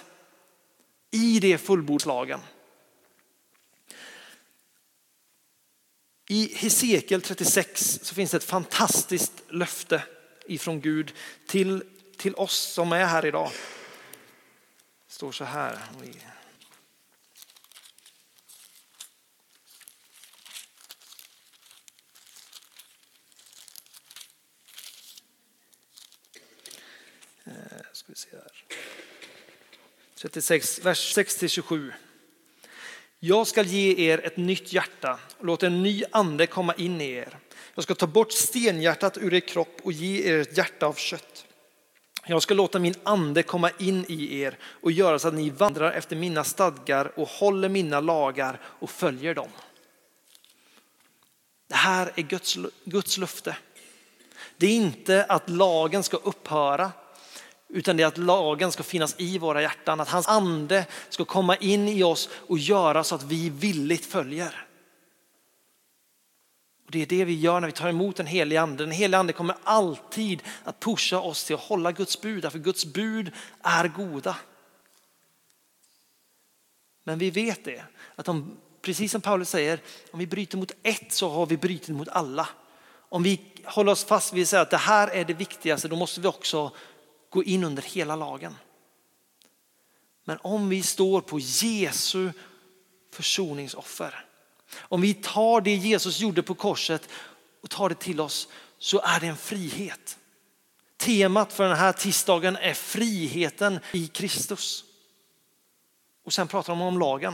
I 1.12 1.40
det 1.40 1.58
fullbordslagen. 1.58 2.40
I 6.30 6.56
Hesekiel 6.56 7.22
36 7.22 8.00
så 8.04 8.16
finns 8.16 8.32
det 8.32 8.38
ett 8.38 8.44
fantastiskt 8.44 9.34
löfte 9.50 10.04
ifrån 10.46 10.82
Gud 10.82 11.14
till, 11.48 11.84
till 12.18 12.36
oss 12.36 12.58
som 12.58 12.92
är 12.92 13.06
här 13.06 13.26
idag. 13.26 13.52
Det 15.08 15.14
står 15.14 15.32
så 15.32 15.44
här. 15.44 15.80
Se 28.18 28.28
här. 28.32 28.52
36, 30.16 30.80
vers 30.80 31.18
6-27. 31.18 31.94
Jag 33.20 33.48
ska 33.48 33.62
ge 33.62 34.10
er 34.12 34.26
ett 34.26 34.38
nytt 34.38 34.74
hjärta 34.74 35.20
och 35.38 35.46
låta 35.46 35.68
en 35.68 35.84
ny 35.84 36.04
ande 36.12 36.48
komma 36.48 36.74
in 36.74 37.02
i 37.02 37.12
er. 37.12 37.38
Jag 37.76 37.84
ska 37.84 37.96
ta 37.96 38.08
bort 38.08 38.32
stenhjärtat 38.32 39.18
ur 39.18 39.34
er 39.34 39.40
kropp 39.40 39.82
och 39.84 39.92
ge 39.92 40.34
er 40.34 40.40
ett 40.40 40.58
hjärta 40.58 40.86
av 40.86 40.94
kött. 40.94 41.46
Jag 42.26 42.44
ska 42.44 42.54
låta 42.54 42.80
min 42.80 42.96
ande 43.04 43.44
komma 43.44 43.72
in 43.80 44.06
i 44.08 44.40
er 44.40 44.58
och 44.64 44.92
göra 44.92 45.20
så 45.20 45.28
att 45.28 45.34
ni 45.34 45.50
vandrar 45.50 45.92
efter 45.92 46.16
mina 46.16 46.44
stadgar 46.44 47.20
och 47.20 47.28
håller 47.28 47.70
mina 47.70 48.00
lagar 48.00 48.62
och 48.64 48.90
följer 48.90 49.36
dem. 49.36 49.50
Det 51.68 51.76
här 51.76 52.12
är 52.16 52.22
Guds, 52.22 52.58
Guds 52.84 53.18
löfte. 53.18 53.58
Det 54.58 54.68
är 54.68 54.76
inte 54.76 55.24
att 55.24 55.50
lagen 55.50 56.04
ska 56.04 56.18
upphöra 56.18 56.92
utan 57.70 57.98
det 57.98 58.04
är 58.04 58.08
att 58.08 58.18
lagen 58.18 58.72
ska 58.72 58.84
finnas 58.84 59.16
i 59.18 59.38
våra 59.38 59.62
hjärtan, 59.62 60.00
att 60.00 60.10
hans 60.10 60.28
ande 60.28 60.86
ska 61.10 61.26
komma 61.26 61.56
in 61.56 61.88
i 61.88 62.04
oss 62.04 62.30
och 62.48 62.58
göra 62.58 63.04
så 63.04 63.16
att 63.16 63.24
vi 63.24 63.50
villigt 63.50 64.06
följer. 64.06 64.68
Och 66.86 66.92
det 66.92 67.02
är 67.02 67.06
det 67.06 67.26
vi 67.26 67.40
gör 67.40 67.60
när 67.60 67.68
vi 67.68 67.74
tar 67.74 67.90
emot 67.90 68.16
den 68.16 68.26
helige 68.26 68.62
ande. 68.62 68.84
Den 68.84 68.92
helige 68.92 69.18
ande 69.18 69.34
kommer 69.34 69.56
alltid 69.64 70.44
att 70.64 70.80
pusha 70.80 71.20
oss 71.20 71.44
till 71.44 71.56
att 71.56 71.62
hålla 71.62 71.92
Guds 71.92 72.22
bud, 72.22 72.44
därför 72.44 72.60
Guds 72.60 72.86
bud 72.86 73.32
är 73.62 73.88
goda. 73.88 74.36
Men 77.04 77.20
vi 77.20 77.30
vet 77.30 77.66
det, 77.66 77.84
att 78.16 78.28
om, 78.28 78.58
precis 78.82 79.12
som 79.12 79.22
Paulus 79.22 79.50
säger, 79.50 79.80
om 80.12 80.20
vi 80.20 80.28
bryter 80.28 80.58
mot 80.58 80.72
ett 80.84 81.14
så 81.14 81.30
har 81.30 81.46
vi 81.46 81.58
brutit 81.58 81.96
mot 81.96 82.08
alla. 82.08 82.50
Om 83.10 83.24
vi 83.24 83.42
håller 83.64 83.92
oss 83.92 84.06
fast 84.06 84.34
vid 84.34 84.44
att 84.44 84.50
säga 84.50 84.62
att 84.62 84.70
det 84.70 84.78
här 84.78 85.08
är 85.08 85.26
det 85.26 85.34
viktigaste, 85.34 85.88
då 85.88 85.96
måste 85.96 86.22
vi 86.22 86.28
också 86.28 86.72
gå 87.30 87.44
in 87.44 87.64
under 87.64 87.84
hela 87.84 88.16
lagen. 88.16 88.56
Men 90.24 90.38
om 90.42 90.70
vi 90.70 90.84
står 90.84 91.22
på 91.22 91.40
Jesu 91.40 92.32
försoningsoffer, 93.14 94.26
om 94.80 95.02
vi 95.02 95.14
tar 95.14 95.62
det 95.62 95.76
Jesus 95.76 96.20
gjorde 96.20 96.44
på 96.44 96.56
korset 96.56 97.10
och 97.62 97.70
tar 97.70 97.90
det 97.90 97.96
till 97.96 98.22
oss 98.22 98.48
så 98.80 99.00
är 99.00 99.20
det 99.20 99.28
en 99.28 99.38
frihet. 99.38 100.18
Temat 100.98 101.54
för 101.54 101.64
den 101.64 101.78
här 101.78 101.94
tisdagen 101.94 102.56
är 102.56 102.74
friheten 102.74 103.80
i 103.94 104.08
Kristus. 104.08 104.84
Och 106.24 106.34
sen 106.34 106.48
pratar 106.48 106.74
de 106.74 106.82
om 106.82 107.00
lagen. 107.00 107.34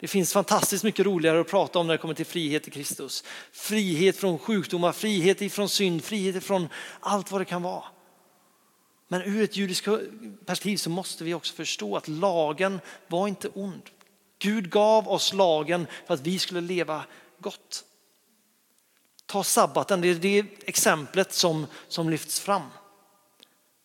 Det 0.00 0.08
finns 0.08 0.32
fantastiskt 0.32 0.84
mycket 0.84 1.06
roligare 1.06 1.40
att 1.40 1.48
prata 1.48 1.78
om 1.78 1.86
när 1.86 1.94
det 1.94 1.98
kommer 1.98 2.14
till 2.14 2.26
frihet 2.26 2.68
i 2.68 2.70
Kristus. 2.70 3.24
Frihet 3.52 4.16
från 4.16 4.38
sjukdomar, 4.38 4.92
frihet 4.92 5.42
ifrån 5.42 5.68
synd, 5.68 6.04
frihet 6.04 6.36
ifrån 6.36 6.68
allt 7.00 7.30
vad 7.30 7.40
det 7.40 7.44
kan 7.44 7.62
vara. 7.62 7.84
Men 9.08 9.22
ur 9.22 9.42
ett 9.42 9.56
judiskt 9.56 9.88
perspektiv 10.46 10.76
så 10.76 10.90
måste 10.90 11.24
vi 11.24 11.34
också 11.34 11.54
förstå 11.54 11.96
att 11.96 12.08
lagen 12.08 12.80
var 13.06 13.28
inte 13.28 13.48
ond. 13.48 13.82
Gud 14.38 14.70
gav 14.70 15.08
oss 15.08 15.32
lagen 15.32 15.86
för 16.06 16.14
att 16.14 16.20
vi 16.20 16.38
skulle 16.38 16.60
leva 16.60 17.04
gott. 17.38 17.84
Ta 19.26 19.44
sabbaten, 19.44 20.00
det 20.00 20.08
är 20.08 20.14
det 20.14 20.46
exemplet 20.66 21.32
som, 21.32 21.66
som 21.88 22.10
lyfts 22.10 22.40
fram. 22.40 22.62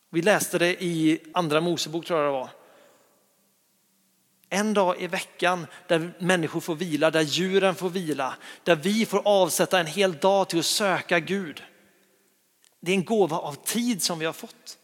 Vi 0.10 0.22
läste 0.22 0.58
det 0.58 0.84
i 0.84 1.20
andra 1.34 1.62
Mosebok 1.62 2.06
tror 2.06 2.20
jag 2.20 2.28
det 2.28 2.40
var. 2.40 2.50
En 4.50 4.74
dag 4.74 5.02
i 5.02 5.08
veckan 5.08 5.68
där 5.88 6.14
människor 6.20 6.60
får 6.60 6.76
vila, 6.76 7.12
där 7.12 7.22
djuren 7.22 7.76
får 7.76 7.90
vila, 7.90 8.36
där 8.64 8.76
vi 8.76 9.06
får 9.06 9.22
avsätta 9.28 9.80
en 9.80 9.88
hel 9.88 10.18
dag 10.18 10.50
till 10.50 10.60
att 10.60 10.66
söka 10.66 11.20
Gud. 11.20 11.64
Det 12.80 12.92
är 12.92 12.96
en 12.96 13.06
gåva 13.06 13.38
av 13.38 13.54
tid 13.54 14.04
som 14.04 14.20
vi 14.20 14.26
har 14.26 14.34
fått. 14.34 14.78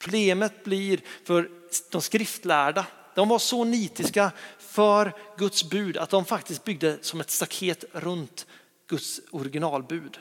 Problemet 0.00 0.64
blir 0.64 1.00
för 1.24 1.50
de 1.90 2.02
skriftlärda, 2.02 2.86
de 3.14 3.28
var 3.28 3.38
så 3.38 3.64
nitiska 3.64 4.32
för 4.58 5.12
Guds 5.36 5.70
bud 5.70 5.96
att 5.96 6.10
de 6.10 6.24
faktiskt 6.24 6.64
byggde 6.64 6.98
som 7.00 7.20
ett 7.20 7.30
staket 7.30 7.84
runt 7.92 8.46
Guds 8.86 9.20
originalbud. 9.30 10.18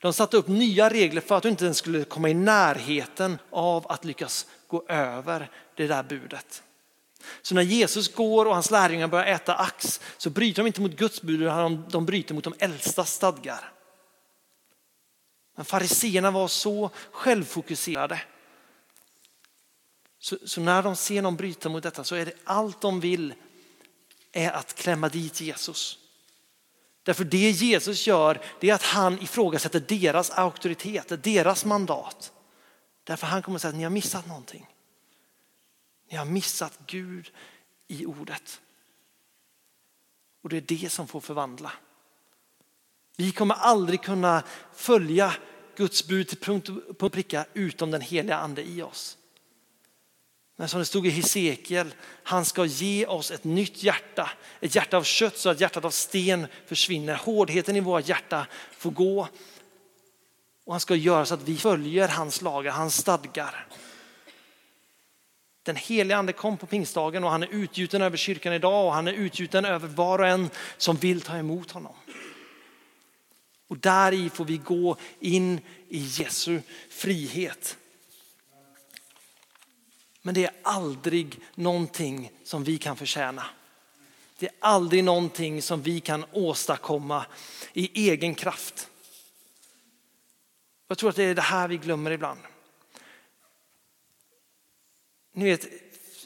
De 0.00 0.12
satte 0.12 0.36
upp 0.36 0.48
nya 0.48 0.90
regler 0.90 1.20
för 1.20 1.36
att 1.36 1.42
du 1.42 1.48
inte 1.48 1.64
ens 1.64 1.78
skulle 1.78 2.04
komma 2.04 2.28
i 2.28 2.34
närheten 2.34 3.38
av 3.50 3.86
att 3.92 4.04
lyckas 4.04 4.46
gå 4.66 4.84
över 4.88 5.50
det 5.74 5.86
där 5.86 6.02
budet. 6.02 6.62
Så 7.42 7.54
när 7.54 7.62
Jesus 7.62 8.14
går 8.14 8.46
och 8.46 8.54
hans 8.54 8.70
lärjungar 8.70 9.08
börjar 9.08 9.26
äta 9.26 9.54
ax 9.54 10.00
så 10.16 10.30
bryter 10.30 10.62
de 10.62 10.66
inte 10.66 10.80
mot 10.80 10.96
Guds 10.96 11.22
bud 11.22 11.42
utan 11.42 11.84
de 11.88 12.06
bryter 12.06 12.34
mot 12.34 12.44
de 12.44 12.54
äldsta 12.58 13.04
stadgar. 13.04 13.72
Men 15.56 15.64
fariseerna 15.64 16.30
var 16.30 16.48
så 16.48 16.90
självfokuserade. 17.10 18.20
Så, 20.26 20.36
så, 20.44 20.60
när 20.60 20.82
de 20.82 20.96
ser 20.96 21.22
någon 21.22 21.36
bryta 21.36 21.68
mot 21.68 21.82
detta 21.82 22.04
så 22.04 22.14
är 22.14 22.24
det 22.24 22.32
allt 22.44 22.80
de 22.80 23.00
vill 23.00 23.34
är 24.32 24.50
att 24.50 24.74
klämma 24.74 25.08
dit 25.08 25.40
Jesus. 25.40 25.98
Därför 27.02 27.24
det 27.24 27.50
Jesus 27.50 28.06
gör 28.06 28.40
det 28.60 28.70
är 28.70 28.74
att 28.74 28.82
han 28.82 29.22
ifrågasätter 29.22 29.80
deras 29.80 30.30
auktoritet, 30.30 31.22
deras 31.24 31.64
mandat. 31.64 32.32
Därför 33.04 33.26
han 33.26 33.42
kommer 33.42 33.56
att 33.56 33.62
säga 33.62 33.68
att 33.68 33.76
ni 33.76 33.82
har 33.82 33.90
missat 33.90 34.26
någonting. 34.26 34.66
Ni 36.10 36.16
har 36.16 36.24
missat 36.24 36.78
Gud 36.86 37.30
i 37.88 38.06
ordet. 38.06 38.60
Och 40.42 40.48
det 40.48 40.56
är 40.56 40.60
det 40.60 40.92
som 40.92 41.08
får 41.08 41.20
förvandla. 41.20 41.72
Vi 43.16 43.32
kommer 43.32 43.54
aldrig 43.54 44.02
kunna 44.02 44.42
följa 44.74 45.34
Guds 45.76 46.06
bud 46.06 46.28
till 46.28 46.38
punkt 46.38 46.68
och 46.98 47.12
pricka 47.12 47.46
utom 47.54 47.90
den 47.90 48.00
heliga 48.00 48.36
ande 48.36 48.62
i 48.68 48.82
oss. 48.82 49.18
Men 50.56 50.68
som 50.68 50.78
det 50.78 50.86
stod 50.86 51.06
i 51.06 51.10
Hesekiel, 51.10 51.94
han 52.22 52.44
ska 52.44 52.64
ge 52.64 53.06
oss 53.06 53.30
ett 53.30 53.44
nytt 53.44 53.82
hjärta. 53.82 54.30
Ett 54.60 54.74
hjärta 54.74 54.96
av 54.96 55.02
kött 55.02 55.38
så 55.38 55.48
att 55.48 55.60
hjärtat 55.60 55.84
av 55.84 55.90
sten 55.90 56.46
försvinner. 56.66 57.14
Hårdheten 57.14 57.76
i 57.76 57.80
våra 57.80 58.00
hjärta 58.00 58.46
får 58.70 58.90
gå. 58.90 59.28
Och 60.64 60.72
han 60.72 60.80
ska 60.80 60.94
göra 60.94 61.26
så 61.26 61.34
att 61.34 61.42
vi 61.42 61.56
följer 61.56 62.08
hans 62.08 62.42
lagar, 62.42 62.72
hans 62.72 62.96
stadgar. 62.96 63.66
Den 65.62 65.76
heliga 65.76 66.16
ande 66.16 66.32
kom 66.32 66.56
på 66.56 66.66
pingstdagen 66.66 67.24
och 67.24 67.30
han 67.30 67.42
är 67.42 67.48
utgjuten 67.50 68.02
över 68.02 68.16
kyrkan 68.16 68.52
idag 68.52 68.86
och 68.86 68.92
han 68.92 69.08
är 69.08 69.12
utgjuten 69.12 69.64
över 69.64 69.88
var 69.88 70.18
och 70.18 70.26
en 70.26 70.50
som 70.76 70.96
vill 70.96 71.20
ta 71.20 71.36
emot 71.36 71.70
honom. 71.70 71.94
Och 73.68 73.78
där 73.78 74.12
i 74.12 74.30
får 74.30 74.44
vi 74.44 74.56
gå 74.56 74.96
in 75.20 75.60
i 75.88 75.98
Jesu 75.98 76.60
frihet. 76.90 77.76
Men 80.26 80.34
det 80.34 80.44
är 80.44 80.54
aldrig 80.62 81.40
någonting 81.54 82.32
som 82.44 82.64
vi 82.64 82.78
kan 82.78 82.96
förtjäna. 82.96 83.46
Det 84.38 84.46
är 84.46 84.54
aldrig 84.58 85.04
någonting 85.04 85.62
som 85.62 85.82
vi 85.82 86.00
kan 86.00 86.24
åstadkomma 86.32 87.26
i 87.72 88.08
egen 88.10 88.34
kraft. 88.34 88.90
Jag 90.88 90.98
tror 90.98 91.10
att 91.10 91.16
det 91.16 91.24
är 91.24 91.34
det 91.34 91.42
här 91.42 91.68
vi 91.68 91.76
glömmer 91.76 92.10
ibland. 92.10 92.40
Ni 95.32 95.44
vet 95.44 95.66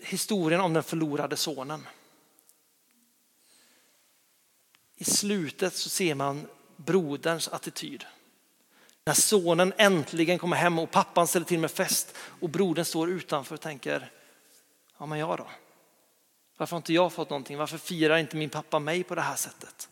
historien 0.02 0.60
om 0.60 0.72
den 0.72 0.82
förlorade 0.82 1.36
sonen. 1.36 1.86
I 4.96 5.04
slutet 5.04 5.74
så 5.74 5.88
ser 5.88 6.14
man 6.14 6.48
broderns 6.76 7.48
attityd. 7.48 8.04
När 9.04 9.14
sonen 9.14 9.72
äntligen 9.76 10.38
kommer 10.38 10.56
hem 10.56 10.78
och 10.78 10.90
pappan 10.90 11.26
ställer 11.26 11.46
till 11.46 11.58
med 11.58 11.70
fest 11.70 12.14
och 12.40 12.48
brodern 12.48 12.84
står 12.84 13.10
utanför 13.10 13.54
och 13.54 13.60
tänker, 13.60 14.10
ja 14.98 15.06
men 15.06 15.18
jag 15.18 15.38
då? 15.38 15.46
Varför 16.56 16.76
har 16.76 16.78
inte 16.78 16.92
jag 16.92 17.12
fått 17.12 17.30
någonting? 17.30 17.58
Varför 17.58 17.78
firar 17.78 18.16
inte 18.18 18.36
min 18.36 18.50
pappa 18.50 18.78
mig 18.78 19.02
på 19.02 19.14
det 19.14 19.20
här 19.20 19.36
sättet? 19.36 19.88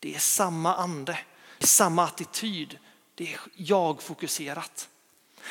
Det 0.00 0.14
är 0.14 0.18
samma 0.18 0.74
ande, 0.74 1.18
samma 1.58 2.04
attityd. 2.04 2.78
Det 3.14 3.32
är 3.32 3.40
jag-fokuserat. 3.54 4.88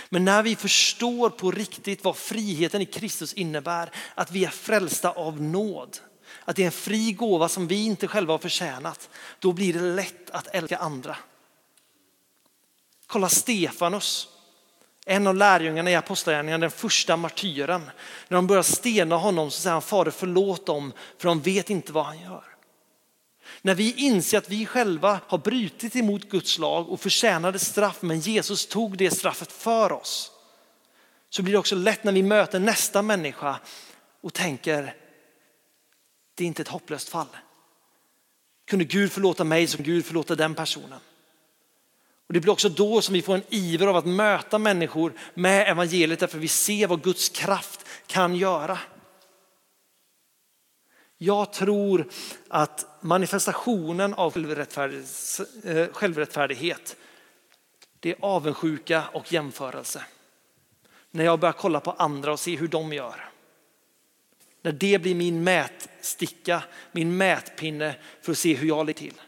Men 0.10 0.26
när 0.26 0.44
vi 0.44 0.56
förstår 0.56 1.30
på 1.30 1.52
riktigt 1.52 2.04
vad 2.04 2.18
friheten 2.18 2.82
i 2.82 2.86
Kristus 2.86 3.34
innebär, 3.34 3.92
att 4.16 4.32
vi 4.32 4.46
är 4.46 4.50
frälsta 4.50 5.12
av 5.12 5.42
nåd, 5.42 5.98
att 6.46 6.56
det 6.56 6.62
är 6.62 6.66
en 6.66 6.72
fri 6.72 7.12
gåva 7.12 7.50
som 7.50 7.68
vi 7.68 7.86
inte 7.86 8.08
själva 8.08 8.34
har 8.34 8.38
förtjänat, 8.38 9.10
då 9.40 9.54
blir 9.54 9.74
det 9.74 9.82
lätt 9.82 10.30
att 10.30 10.48
älska 10.48 10.78
andra. 10.78 11.18
Kolla 13.08 13.30
Stefanus, 13.30 14.28
en 15.06 15.28
av 15.28 15.36
lärjungarna 15.36 15.92
i 15.92 15.96
Apostlagärningarna, 15.96 16.62
den 16.62 16.72
första 16.72 17.18
martyren. 17.18 17.92
När 18.28 18.36
de 18.36 18.48
börjar 18.48 18.64
stena 18.64 19.16
honom 19.16 19.52
så 19.52 19.62
säger 19.62 19.74
han, 19.74 19.82
Fader 19.82 20.12
förlåt 20.12 20.66
dem 20.66 20.94
för 21.18 21.28
de 21.28 21.42
vet 21.42 21.70
inte 21.70 21.92
vad 21.92 22.06
han 22.06 22.20
gör. 22.20 22.44
När 23.62 23.76
vi 23.76 23.94
inser 23.94 24.38
att 24.38 24.50
vi 24.50 24.66
själva 24.66 25.20
har 25.28 25.38
brutit 25.38 25.96
emot 25.96 26.30
Guds 26.30 26.58
lag 26.58 26.90
och 26.90 27.00
förtjänade 27.00 27.60
straff 27.60 28.02
men 28.02 28.20
Jesus 28.20 28.68
tog 28.68 28.98
det 28.98 29.12
straffet 29.12 29.52
för 29.52 29.92
oss. 29.92 30.32
Så 31.30 31.44
blir 31.44 31.54
det 31.54 31.60
också 31.60 31.76
lätt 31.76 32.04
när 32.04 32.12
vi 32.12 32.24
möter 32.24 32.60
nästa 32.60 33.02
människa 33.02 33.60
och 34.22 34.34
tänker, 34.34 34.96
det 36.36 36.44
är 36.44 36.48
inte 36.48 36.62
ett 36.62 36.68
hopplöst 36.68 37.10
fall. 37.10 37.28
Kunde 38.68 38.86
Gud 38.86 39.12
förlåta 39.12 39.44
mig 39.44 39.68
som 39.68 39.84
Gud 39.84 40.06
förlåter 40.06 40.36
den 40.36 40.56
personen? 40.56 41.00
Och 42.28 42.34
det 42.34 42.40
blir 42.40 42.52
också 42.52 42.70
då 42.70 43.02
som 43.02 43.14
vi 43.14 43.22
får 43.22 43.36
en 43.36 43.44
iver 43.50 43.88
av 43.88 43.96
att 43.96 44.06
möta 44.06 44.58
människor 44.58 45.14
med 45.34 45.68
evangeliet 45.68 46.20
därför 46.20 46.38
vi 46.38 46.48
ser 46.48 46.88
vad 46.88 47.04
Guds 47.04 47.30
kraft 47.30 47.86
kan 48.08 48.36
göra. 48.36 48.80
Jag 51.18 51.54
tror 51.54 52.10
att 52.48 52.86
manifestationen 53.02 54.14
av 54.14 54.38
eh, 54.38 55.88
självrättfärdighet, 55.92 56.96
det 58.00 58.12
är 58.12 58.18
avundsjuka 58.20 59.04
och 59.14 59.34
jämförelse. 59.34 60.06
När 61.12 61.26
jag 61.26 61.40
börjar 61.40 61.54
kolla 61.54 61.80
på 61.80 61.92
andra 61.92 62.32
och 62.32 62.40
se 62.40 62.56
hur 62.56 62.68
de 62.68 62.94
gör. 62.94 63.30
När 64.62 64.72
det 64.72 65.02
blir 65.02 65.16
min 65.16 65.44
mätsticka, 65.44 66.64
min 66.92 67.18
mätpinne 67.18 67.96
för 68.22 68.32
att 68.32 68.38
se 68.38 68.54
hur 68.54 68.68
jag 68.68 68.86
ligger 68.86 69.00
till. 69.00 69.22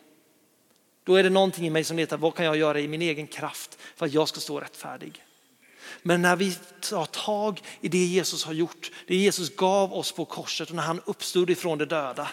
Då 1.09 1.15
är 1.15 1.23
det 1.23 1.29
någonting 1.29 1.67
i 1.67 1.69
mig 1.69 1.83
som 1.83 1.97
letar, 1.97 2.17
vad 2.17 2.35
kan 2.35 2.45
jag 2.45 2.57
göra 2.57 2.79
i 2.79 2.87
min 2.87 3.01
egen 3.01 3.27
kraft 3.27 3.77
för 3.95 4.05
att 4.05 4.13
jag 4.13 4.27
ska 4.27 4.39
stå 4.39 4.59
rättfärdig? 4.59 5.23
Men 6.01 6.21
när 6.21 6.35
vi 6.35 6.55
tar 6.81 7.05
tag 7.05 7.61
i 7.81 7.87
det 7.87 8.05
Jesus 8.05 8.43
har 8.43 8.53
gjort, 8.53 8.91
det 9.07 9.15
Jesus 9.15 9.55
gav 9.55 9.93
oss 9.93 10.11
på 10.11 10.25
korset 10.25 10.69
och 10.69 10.75
när 10.75 10.83
han 10.83 11.01
uppstod 11.05 11.49
ifrån 11.49 11.77
de 11.77 11.85
döda. 11.85 12.29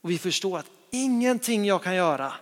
Och 0.00 0.10
vi 0.10 0.18
förstår 0.18 0.58
att 0.58 0.70
ingenting 0.90 1.64
jag 1.64 1.82
kan 1.82 1.94
göra, 1.94 2.32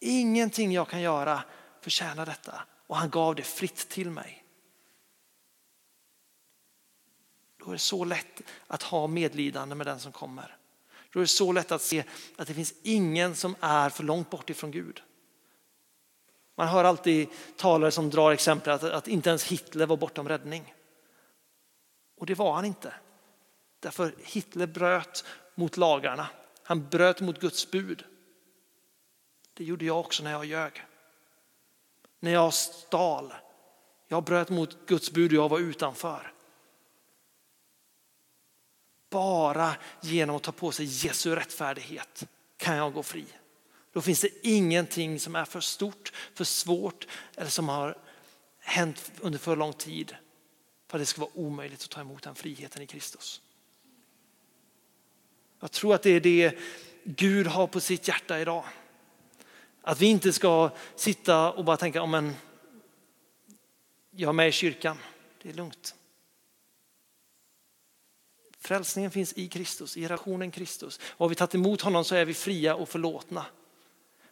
ingenting 0.00 0.72
jag 0.72 0.88
kan 0.88 1.00
göra 1.00 1.42
förtjänar 1.80 2.26
detta. 2.26 2.64
Och 2.86 2.96
han 2.96 3.10
gav 3.10 3.34
det 3.34 3.42
fritt 3.42 3.88
till 3.88 4.10
mig. 4.10 4.44
Då 7.58 7.68
är 7.68 7.72
det 7.72 7.78
så 7.78 8.04
lätt 8.04 8.42
att 8.66 8.82
ha 8.82 9.06
medlidande 9.06 9.74
med 9.74 9.86
den 9.86 10.00
som 10.00 10.12
kommer. 10.12 10.56
Då 11.14 11.20
är 11.20 11.24
det 11.24 11.28
så 11.28 11.52
lätt 11.52 11.72
att 11.72 11.82
se 11.82 12.04
att 12.36 12.48
det 12.48 12.54
finns 12.54 12.74
ingen 12.82 13.34
som 13.34 13.56
är 13.60 13.90
för 13.90 14.04
långt 14.04 14.30
bort 14.30 14.50
ifrån 14.50 14.70
Gud. 14.70 15.02
Man 16.56 16.68
hör 16.68 16.84
alltid 16.84 17.28
talare 17.56 17.90
som 17.90 18.10
drar 18.10 18.32
exempel 18.32 18.72
att, 18.72 18.82
att 18.82 19.08
inte 19.08 19.28
ens 19.28 19.44
Hitler 19.44 19.86
var 19.86 19.96
bortom 19.96 20.28
räddning. 20.28 20.74
Och 22.16 22.26
det 22.26 22.34
var 22.34 22.52
han 22.52 22.64
inte. 22.64 22.94
Därför 23.80 24.14
Hitler 24.18 24.66
bröt 24.66 25.24
mot 25.54 25.76
lagarna. 25.76 26.26
Han 26.62 26.88
bröt 26.88 27.20
mot 27.20 27.40
Guds 27.40 27.70
bud. 27.70 28.04
Det 29.54 29.64
gjorde 29.64 29.84
jag 29.84 30.00
också 30.00 30.22
när 30.22 30.30
jag 30.30 30.44
ljög. 30.44 30.86
När 32.20 32.32
jag 32.32 32.54
stal. 32.54 33.34
Jag 34.08 34.24
bröt 34.24 34.50
mot 34.50 34.86
Guds 34.86 35.12
bud 35.12 35.30
och 35.32 35.36
jag 35.36 35.48
var 35.48 35.58
utanför. 35.58 36.33
Bara 39.14 39.76
genom 40.00 40.36
att 40.36 40.42
ta 40.42 40.52
på 40.52 40.72
sig 40.72 40.86
Jesu 40.86 41.34
rättfärdighet 41.34 42.24
kan 42.56 42.76
jag 42.76 42.92
gå 42.92 43.02
fri. 43.02 43.24
Då 43.92 44.00
finns 44.00 44.20
det 44.20 44.46
ingenting 44.46 45.20
som 45.20 45.36
är 45.36 45.44
för 45.44 45.60
stort, 45.60 46.12
för 46.34 46.44
svårt 46.44 47.06
eller 47.36 47.50
som 47.50 47.68
har 47.68 47.98
hänt 48.58 49.12
under 49.20 49.38
för 49.38 49.56
lång 49.56 49.72
tid 49.72 50.16
för 50.88 50.98
att 50.98 51.02
det 51.02 51.06
ska 51.06 51.20
vara 51.20 51.30
omöjligt 51.34 51.82
att 51.82 51.90
ta 51.90 52.00
emot 52.00 52.22
den 52.22 52.34
friheten 52.34 52.82
i 52.82 52.86
Kristus. 52.86 53.40
Jag 55.60 55.70
tror 55.70 55.94
att 55.94 56.02
det 56.02 56.10
är 56.10 56.20
det 56.20 56.58
Gud 57.04 57.46
har 57.46 57.66
på 57.66 57.80
sitt 57.80 58.08
hjärta 58.08 58.40
idag. 58.40 58.64
Att 59.82 60.00
vi 60.00 60.06
inte 60.06 60.32
ska 60.32 60.70
sitta 60.96 61.52
och 61.52 61.64
bara 61.64 61.76
tänka, 61.76 62.02
oh, 62.02 62.30
jag 64.10 64.28
är 64.28 64.32
med 64.32 64.48
i 64.48 64.52
kyrkan, 64.52 64.98
det 65.42 65.48
är 65.48 65.54
lugnt. 65.54 65.94
Frälsningen 68.64 69.10
finns 69.10 69.32
i 69.32 69.48
Kristus, 69.48 69.96
i 69.96 70.04
relationen 70.04 70.50
Kristus. 70.50 71.00
Och 71.10 71.24
har 71.24 71.28
vi 71.28 71.34
tagit 71.34 71.54
emot 71.54 71.80
honom 71.80 72.04
så 72.04 72.14
är 72.14 72.24
vi 72.24 72.34
fria 72.34 72.74
och 72.74 72.88
förlåtna. 72.88 73.46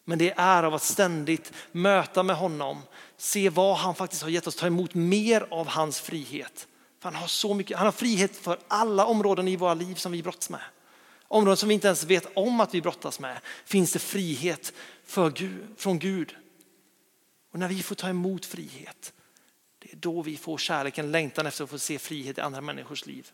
Men 0.04 0.18
det 0.18 0.34
är 0.36 0.62
av 0.62 0.74
att 0.74 0.82
ständigt 0.82 1.52
möta 1.72 2.22
med 2.22 2.36
honom, 2.36 2.82
se 3.16 3.48
vad 3.48 3.76
han 3.76 3.94
faktiskt 3.94 4.22
har 4.22 4.30
gett 4.30 4.46
oss, 4.46 4.56
ta 4.56 4.66
emot 4.66 4.94
mer 4.94 5.46
av 5.50 5.66
hans 5.66 6.00
frihet. 6.00 6.68
För 7.00 7.08
han 7.08 7.20
har 7.20 7.26
så 7.26 7.54
mycket, 7.54 7.76
han 7.76 7.86
har 7.86 7.92
frihet 7.92 8.36
för 8.36 8.58
alla 8.68 9.06
områden 9.06 9.48
i 9.48 9.56
våra 9.56 9.74
liv 9.74 9.94
som 9.94 10.12
vi 10.12 10.22
brottas 10.22 10.50
med. 10.50 10.62
Områden 11.28 11.56
som 11.56 11.68
vi 11.68 11.74
inte 11.74 11.86
ens 11.86 12.04
vet 12.04 12.26
om 12.34 12.60
att 12.60 12.74
vi 12.74 12.80
brottas 12.80 13.20
med 13.20 13.40
finns 13.64 13.92
det 13.92 13.98
frihet 13.98 14.72
för 15.04 15.30
Gud, 15.30 15.66
från 15.76 15.98
Gud. 15.98 16.36
Och 17.52 17.58
när 17.58 17.68
vi 17.68 17.82
får 17.82 17.94
ta 17.94 18.08
emot 18.08 18.46
frihet, 18.46 19.12
det 19.78 19.92
är 19.92 19.96
då 19.96 20.22
vi 20.22 20.36
får 20.36 20.58
kärleken, 20.58 21.12
längtan 21.12 21.46
efter 21.46 21.64
att 21.64 21.70
få 21.70 21.78
se 21.78 21.98
frihet 21.98 22.38
i 22.38 22.40
andra 22.40 22.60
människors 22.60 23.06
liv. 23.06 23.32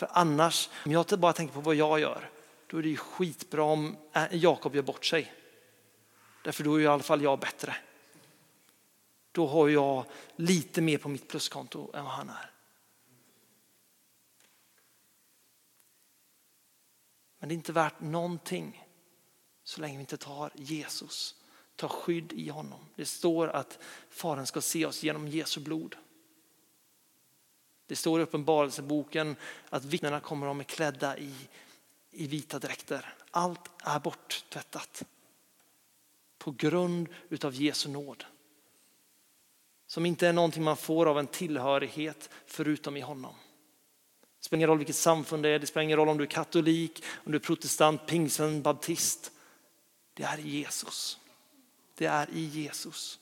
För 0.00 0.08
annars, 0.12 0.70
om 0.84 0.92
jag 0.92 1.06
bara 1.18 1.32
tänker 1.32 1.54
på 1.54 1.60
vad 1.60 1.74
jag 1.74 2.00
gör, 2.00 2.30
då 2.66 2.78
är 2.78 2.82
det 2.82 2.88
ju 2.88 2.96
skitbra 2.96 3.62
om 3.62 3.96
eh, 4.12 4.36
Jakob 4.36 4.74
gör 4.74 4.82
bort 4.82 5.04
sig. 5.04 5.32
Därför 6.44 6.64
då 6.64 6.74
är 6.74 6.80
i 6.80 6.86
alla 6.86 7.02
fall 7.02 7.22
jag 7.22 7.38
bättre. 7.38 7.76
Då 9.32 9.46
har 9.46 9.68
jag 9.68 10.04
lite 10.36 10.80
mer 10.80 10.98
på 10.98 11.08
mitt 11.08 11.28
pluskonto 11.28 11.90
än 11.94 12.04
vad 12.04 12.12
han 12.12 12.28
är. 12.28 12.50
Men 17.38 17.48
det 17.48 17.52
är 17.52 17.56
inte 17.56 17.72
värt 17.72 18.00
någonting 18.00 18.86
så 19.64 19.80
länge 19.80 19.96
vi 19.96 20.00
inte 20.00 20.16
tar 20.16 20.52
Jesus, 20.54 21.34
tar 21.76 21.88
skydd 21.88 22.32
i 22.32 22.48
honom. 22.48 22.86
Det 22.96 23.04
står 23.04 23.48
att 23.48 23.78
Fadern 24.10 24.46
ska 24.46 24.60
se 24.60 24.86
oss 24.86 25.02
genom 25.02 25.28
Jesu 25.28 25.60
blod. 25.60 25.96
Det 27.90 27.96
står 27.96 28.20
i 28.20 28.22
Uppenbarelseboken 28.22 29.36
att 29.70 29.84
vittnena 29.84 30.20
kommer 30.20 30.46
de 30.46 30.60
är 30.60 30.64
klädda 30.64 31.18
i, 31.18 31.34
i 32.10 32.26
vita 32.26 32.58
dräkter. 32.58 33.14
Allt 33.30 33.60
är 33.84 33.98
borttvättat 33.98 35.04
på 36.38 36.50
grund 36.50 37.08
utav 37.28 37.54
Jesu 37.54 37.88
nåd. 37.88 38.24
Som 39.86 40.06
inte 40.06 40.28
är 40.28 40.32
någonting 40.32 40.62
man 40.62 40.76
får 40.76 41.06
av 41.06 41.18
en 41.18 41.26
tillhörighet 41.26 42.30
förutom 42.46 42.96
i 42.96 43.00
honom. 43.00 43.34
Det 44.38 44.44
spelar 44.44 44.58
ingen 44.58 44.68
roll 44.68 44.78
vilket 44.78 44.96
samfund 44.96 45.42
det 45.42 45.48
är, 45.48 45.58
det 45.58 45.66
spelar 45.66 45.84
ingen 45.84 45.96
roll 45.96 46.08
om 46.08 46.18
du 46.18 46.24
är 46.24 46.28
katolik, 46.28 47.04
om 47.24 47.32
du 47.32 47.36
är 47.36 47.42
protestant, 47.42 48.06
pingsten, 48.06 48.62
baptist. 48.62 49.32
Det 50.14 50.22
är 50.22 50.38
i 50.38 50.48
Jesus. 50.48 51.18
Det 51.94 52.06
är 52.06 52.30
i 52.30 52.40
Jesus. 52.40 53.18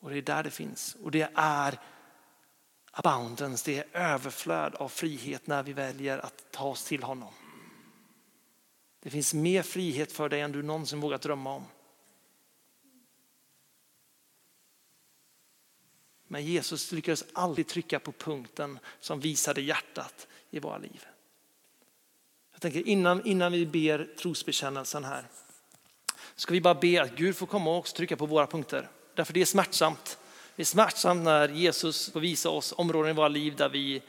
Och 0.00 0.10
det 0.10 0.18
är 0.18 0.22
där 0.22 0.42
det 0.42 0.50
finns. 0.50 0.96
Och 1.02 1.10
det 1.10 1.30
är 1.34 1.78
abundance, 2.90 3.70
det 3.70 3.78
är 3.78 3.86
överflöd 3.92 4.74
av 4.74 4.88
frihet 4.88 5.46
när 5.46 5.62
vi 5.62 5.72
väljer 5.72 6.18
att 6.18 6.50
ta 6.50 6.64
oss 6.64 6.84
till 6.84 7.02
honom. 7.02 7.32
Det 9.00 9.10
finns 9.10 9.34
mer 9.34 9.62
frihet 9.62 10.12
för 10.12 10.28
dig 10.28 10.40
än 10.40 10.52
du 10.52 10.62
någonsin 10.62 11.00
vågat 11.00 11.22
drömma 11.22 11.54
om. 11.54 11.64
Men 16.26 16.44
Jesus 16.44 16.92
lyckades 16.92 17.24
aldrig 17.32 17.66
trycka 17.66 18.00
på 18.00 18.12
punkten 18.12 18.78
som 19.00 19.20
visade 19.20 19.60
hjärtat 19.60 20.28
i 20.50 20.58
våra 20.58 20.78
liv. 20.78 21.06
Jag 22.52 22.60
tänker 22.60 22.88
innan, 22.88 23.26
innan 23.26 23.52
vi 23.52 23.66
ber 23.66 24.14
trosbekännelsen 24.18 25.04
här, 25.04 25.24
ska 26.34 26.52
vi 26.52 26.60
bara 26.60 26.74
be 26.74 27.02
att 27.02 27.16
Gud 27.16 27.36
får 27.36 27.46
komma 27.46 27.70
och 27.70 27.76
också 27.76 27.96
trycka 27.96 28.16
på 28.16 28.26
våra 28.26 28.46
punkter. 28.46 28.88
Därför 29.20 29.32
det 29.32 29.40
är 29.40 29.44
smärtsamt. 29.44 30.18
Det 30.56 30.62
är 30.62 30.66
smärtsamt 30.66 31.24
när 31.24 31.48
Jesus 31.48 32.12
får 32.12 32.20
visa 32.20 32.50
oss 32.50 32.74
områden 32.76 33.10
i 33.10 33.14
våra 33.14 33.28
liv 33.28 33.56
där 33.56 33.68
vi 33.68 34.02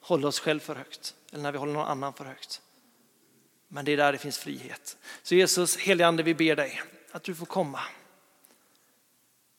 håller 0.00 0.28
oss 0.28 0.40
själv 0.40 0.60
för 0.60 0.74
högt 0.74 1.14
eller 1.32 1.42
när 1.42 1.52
vi 1.52 1.58
håller 1.58 1.72
någon 1.72 1.86
annan 1.86 2.12
för 2.12 2.24
högt. 2.24 2.60
Men 3.68 3.84
det 3.84 3.92
är 3.92 3.96
där 3.96 4.12
det 4.12 4.18
finns 4.18 4.38
frihet. 4.38 4.96
Så 5.22 5.34
Jesus, 5.34 5.76
helige 5.76 6.06
ande, 6.06 6.22
vi 6.22 6.34
ber 6.34 6.56
dig 6.56 6.82
att 7.10 7.22
du 7.22 7.34
får 7.34 7.46
komma. 7.46 7.80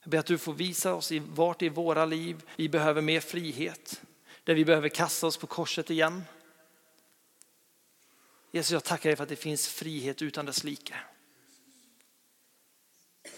Jag 0.01 0.09
ber 0.09 0.17
att 0.17 0.25
du 0.25 0.37
får 0.37 0.53
visa 0.53 0.93
oss 0.93 1.11
i 1.11 1.19
vart 1.19 1.61
i 1.61 1.69
våra 1.69 2.05
liv 2.05 2.43
vi 2.55 2.69
behöver 2.69 3.01
mer 3.01 3.19
frihet. 3.19 4.01
Där 4.43 4.53
vi 4.53 4.65
behöver 4.65 4.89
kasta 4.89 5.27
oss 5.27 5.37
på 5.37 5.47
korset 5.47 5.89
igen. 5.89 6.23
Jesus, 8.51 8.71
jag 8.71 8.83
tackar 8.83 9.09
dig 9.09 9.17
för 9.17 9.23
att 9.23 9.29
det 9.29 9.35
finns 9.35 9.67
frihet 9.67 10.21
utan 10.21 10.45
dess 10.45 10.63
like. 10.63 10.95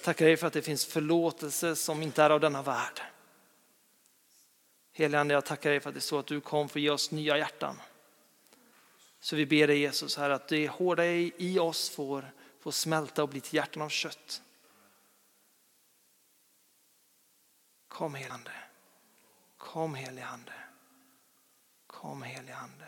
Tackar 0.03 0.25
dig 0.25 0.38
för 0.38 0.47
att 0.47 0.53
det 0.53 0.62
finns 0.62 0.86
förlåtelse 0.86 1.75
som 1.75 2.03
inte 2.03 2.23
är 2.23 2.29
av 2.29 2.39
denna 2.39 2.62
värld. 2.62 3.01
Helige 4.91 5.19
Ande, 5.19 5.33
jag 5.33 5.45
tackar 5.45 5.69
dig 5.69 5.79
för 5.79 5.89
att 5.89 5.95
det 5.95 5.99
är 5.99 6.01
så 6.01 6.19
att 6.19 6.27
du 6.27 6.41
kom 6.41 6.69
för 6.69 6.79
att 6.79 6.83
ge 6.83 6.89
oss 6.89 7.12
nya 7.12 7.38
hjärtan. 7.38 7.81
Så 9.19 9.36
vi 9.36 9.45
ber 9.45 9.67
dig 9.67 9.79
Jesus 9.79 10.17
här 10.17 10.29
att 10.29 10.47
det 10.47 10.67
hårda 10.67 11.05
i 11.05 11.60
oss 11.60 11.89
får, 11.89 12.31
får 12.60 12.71
smälta 12.71 13.23
och 13.23 13.29
bli 13.29 13.41
till 13.41 13.55
hjärtan 13.55 13.81
av 13.81 13.89
kött. 13.89 14.41
Kom 17.88 18.15
helande. 18.15 18.51
Kom 19.57 19.95
heligande. 19.95 20.53
Kom 21.88 22.23
heligande. 22.23 22.86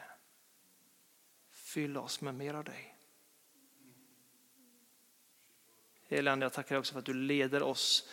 Fyll 1.52 1.98
oss 1.98 2.22
med 2.22 2.36
mer 2.36 2.54
av 2.54 2.63
dig. 2.63 2.99
Heligande, 6.10 6.45
jag 6.45 6.54
tackar 6.54 6.76
dig 6.76 6.80
också 6.80 6.93
för 6.93 7.00
att 7.00 7.06
du 7.06 7.13
leder 7.13 7.63
oss 7.63 8.10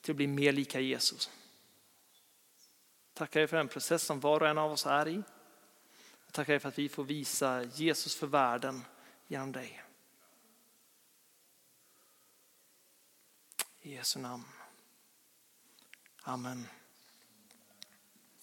till 0.00 0.12
att 0.12 0.16
bli 0.16 0.26
mer 0.26 0.52
lika 0.52 0.80
Jesus. 0.80 1.30
Tackar 3.14 3.40
dig 3.40 3.46
för 3.46 3.56
den 3.56 3.68
process 3.68 4.02
som 4.02 4.20
var 4.20 4.40
och 4.40 4.48
en 4.48 4.58
av 4.58 4.72
oss 4.72 4.86
är 4.86 5.08
i. 5.08 5.22
Jag 6.26 6.32
tackar 6.32 6.52
dig 6.52 6.60
för 6.60 6.68
att 6.68 6.78
vi 6.78 6.88
får 6.88 7.04
visa 7.04 7.62
Jesus 7.62 8.16
för 8.16 8.26
världen 8.26 8.84
genom 9.26 9.52
dig. 9.52 9.82
I 13.80 13.94
Jesu 13.94 14.18
namn. 14.18 14.44
Amen. 16.22 16.66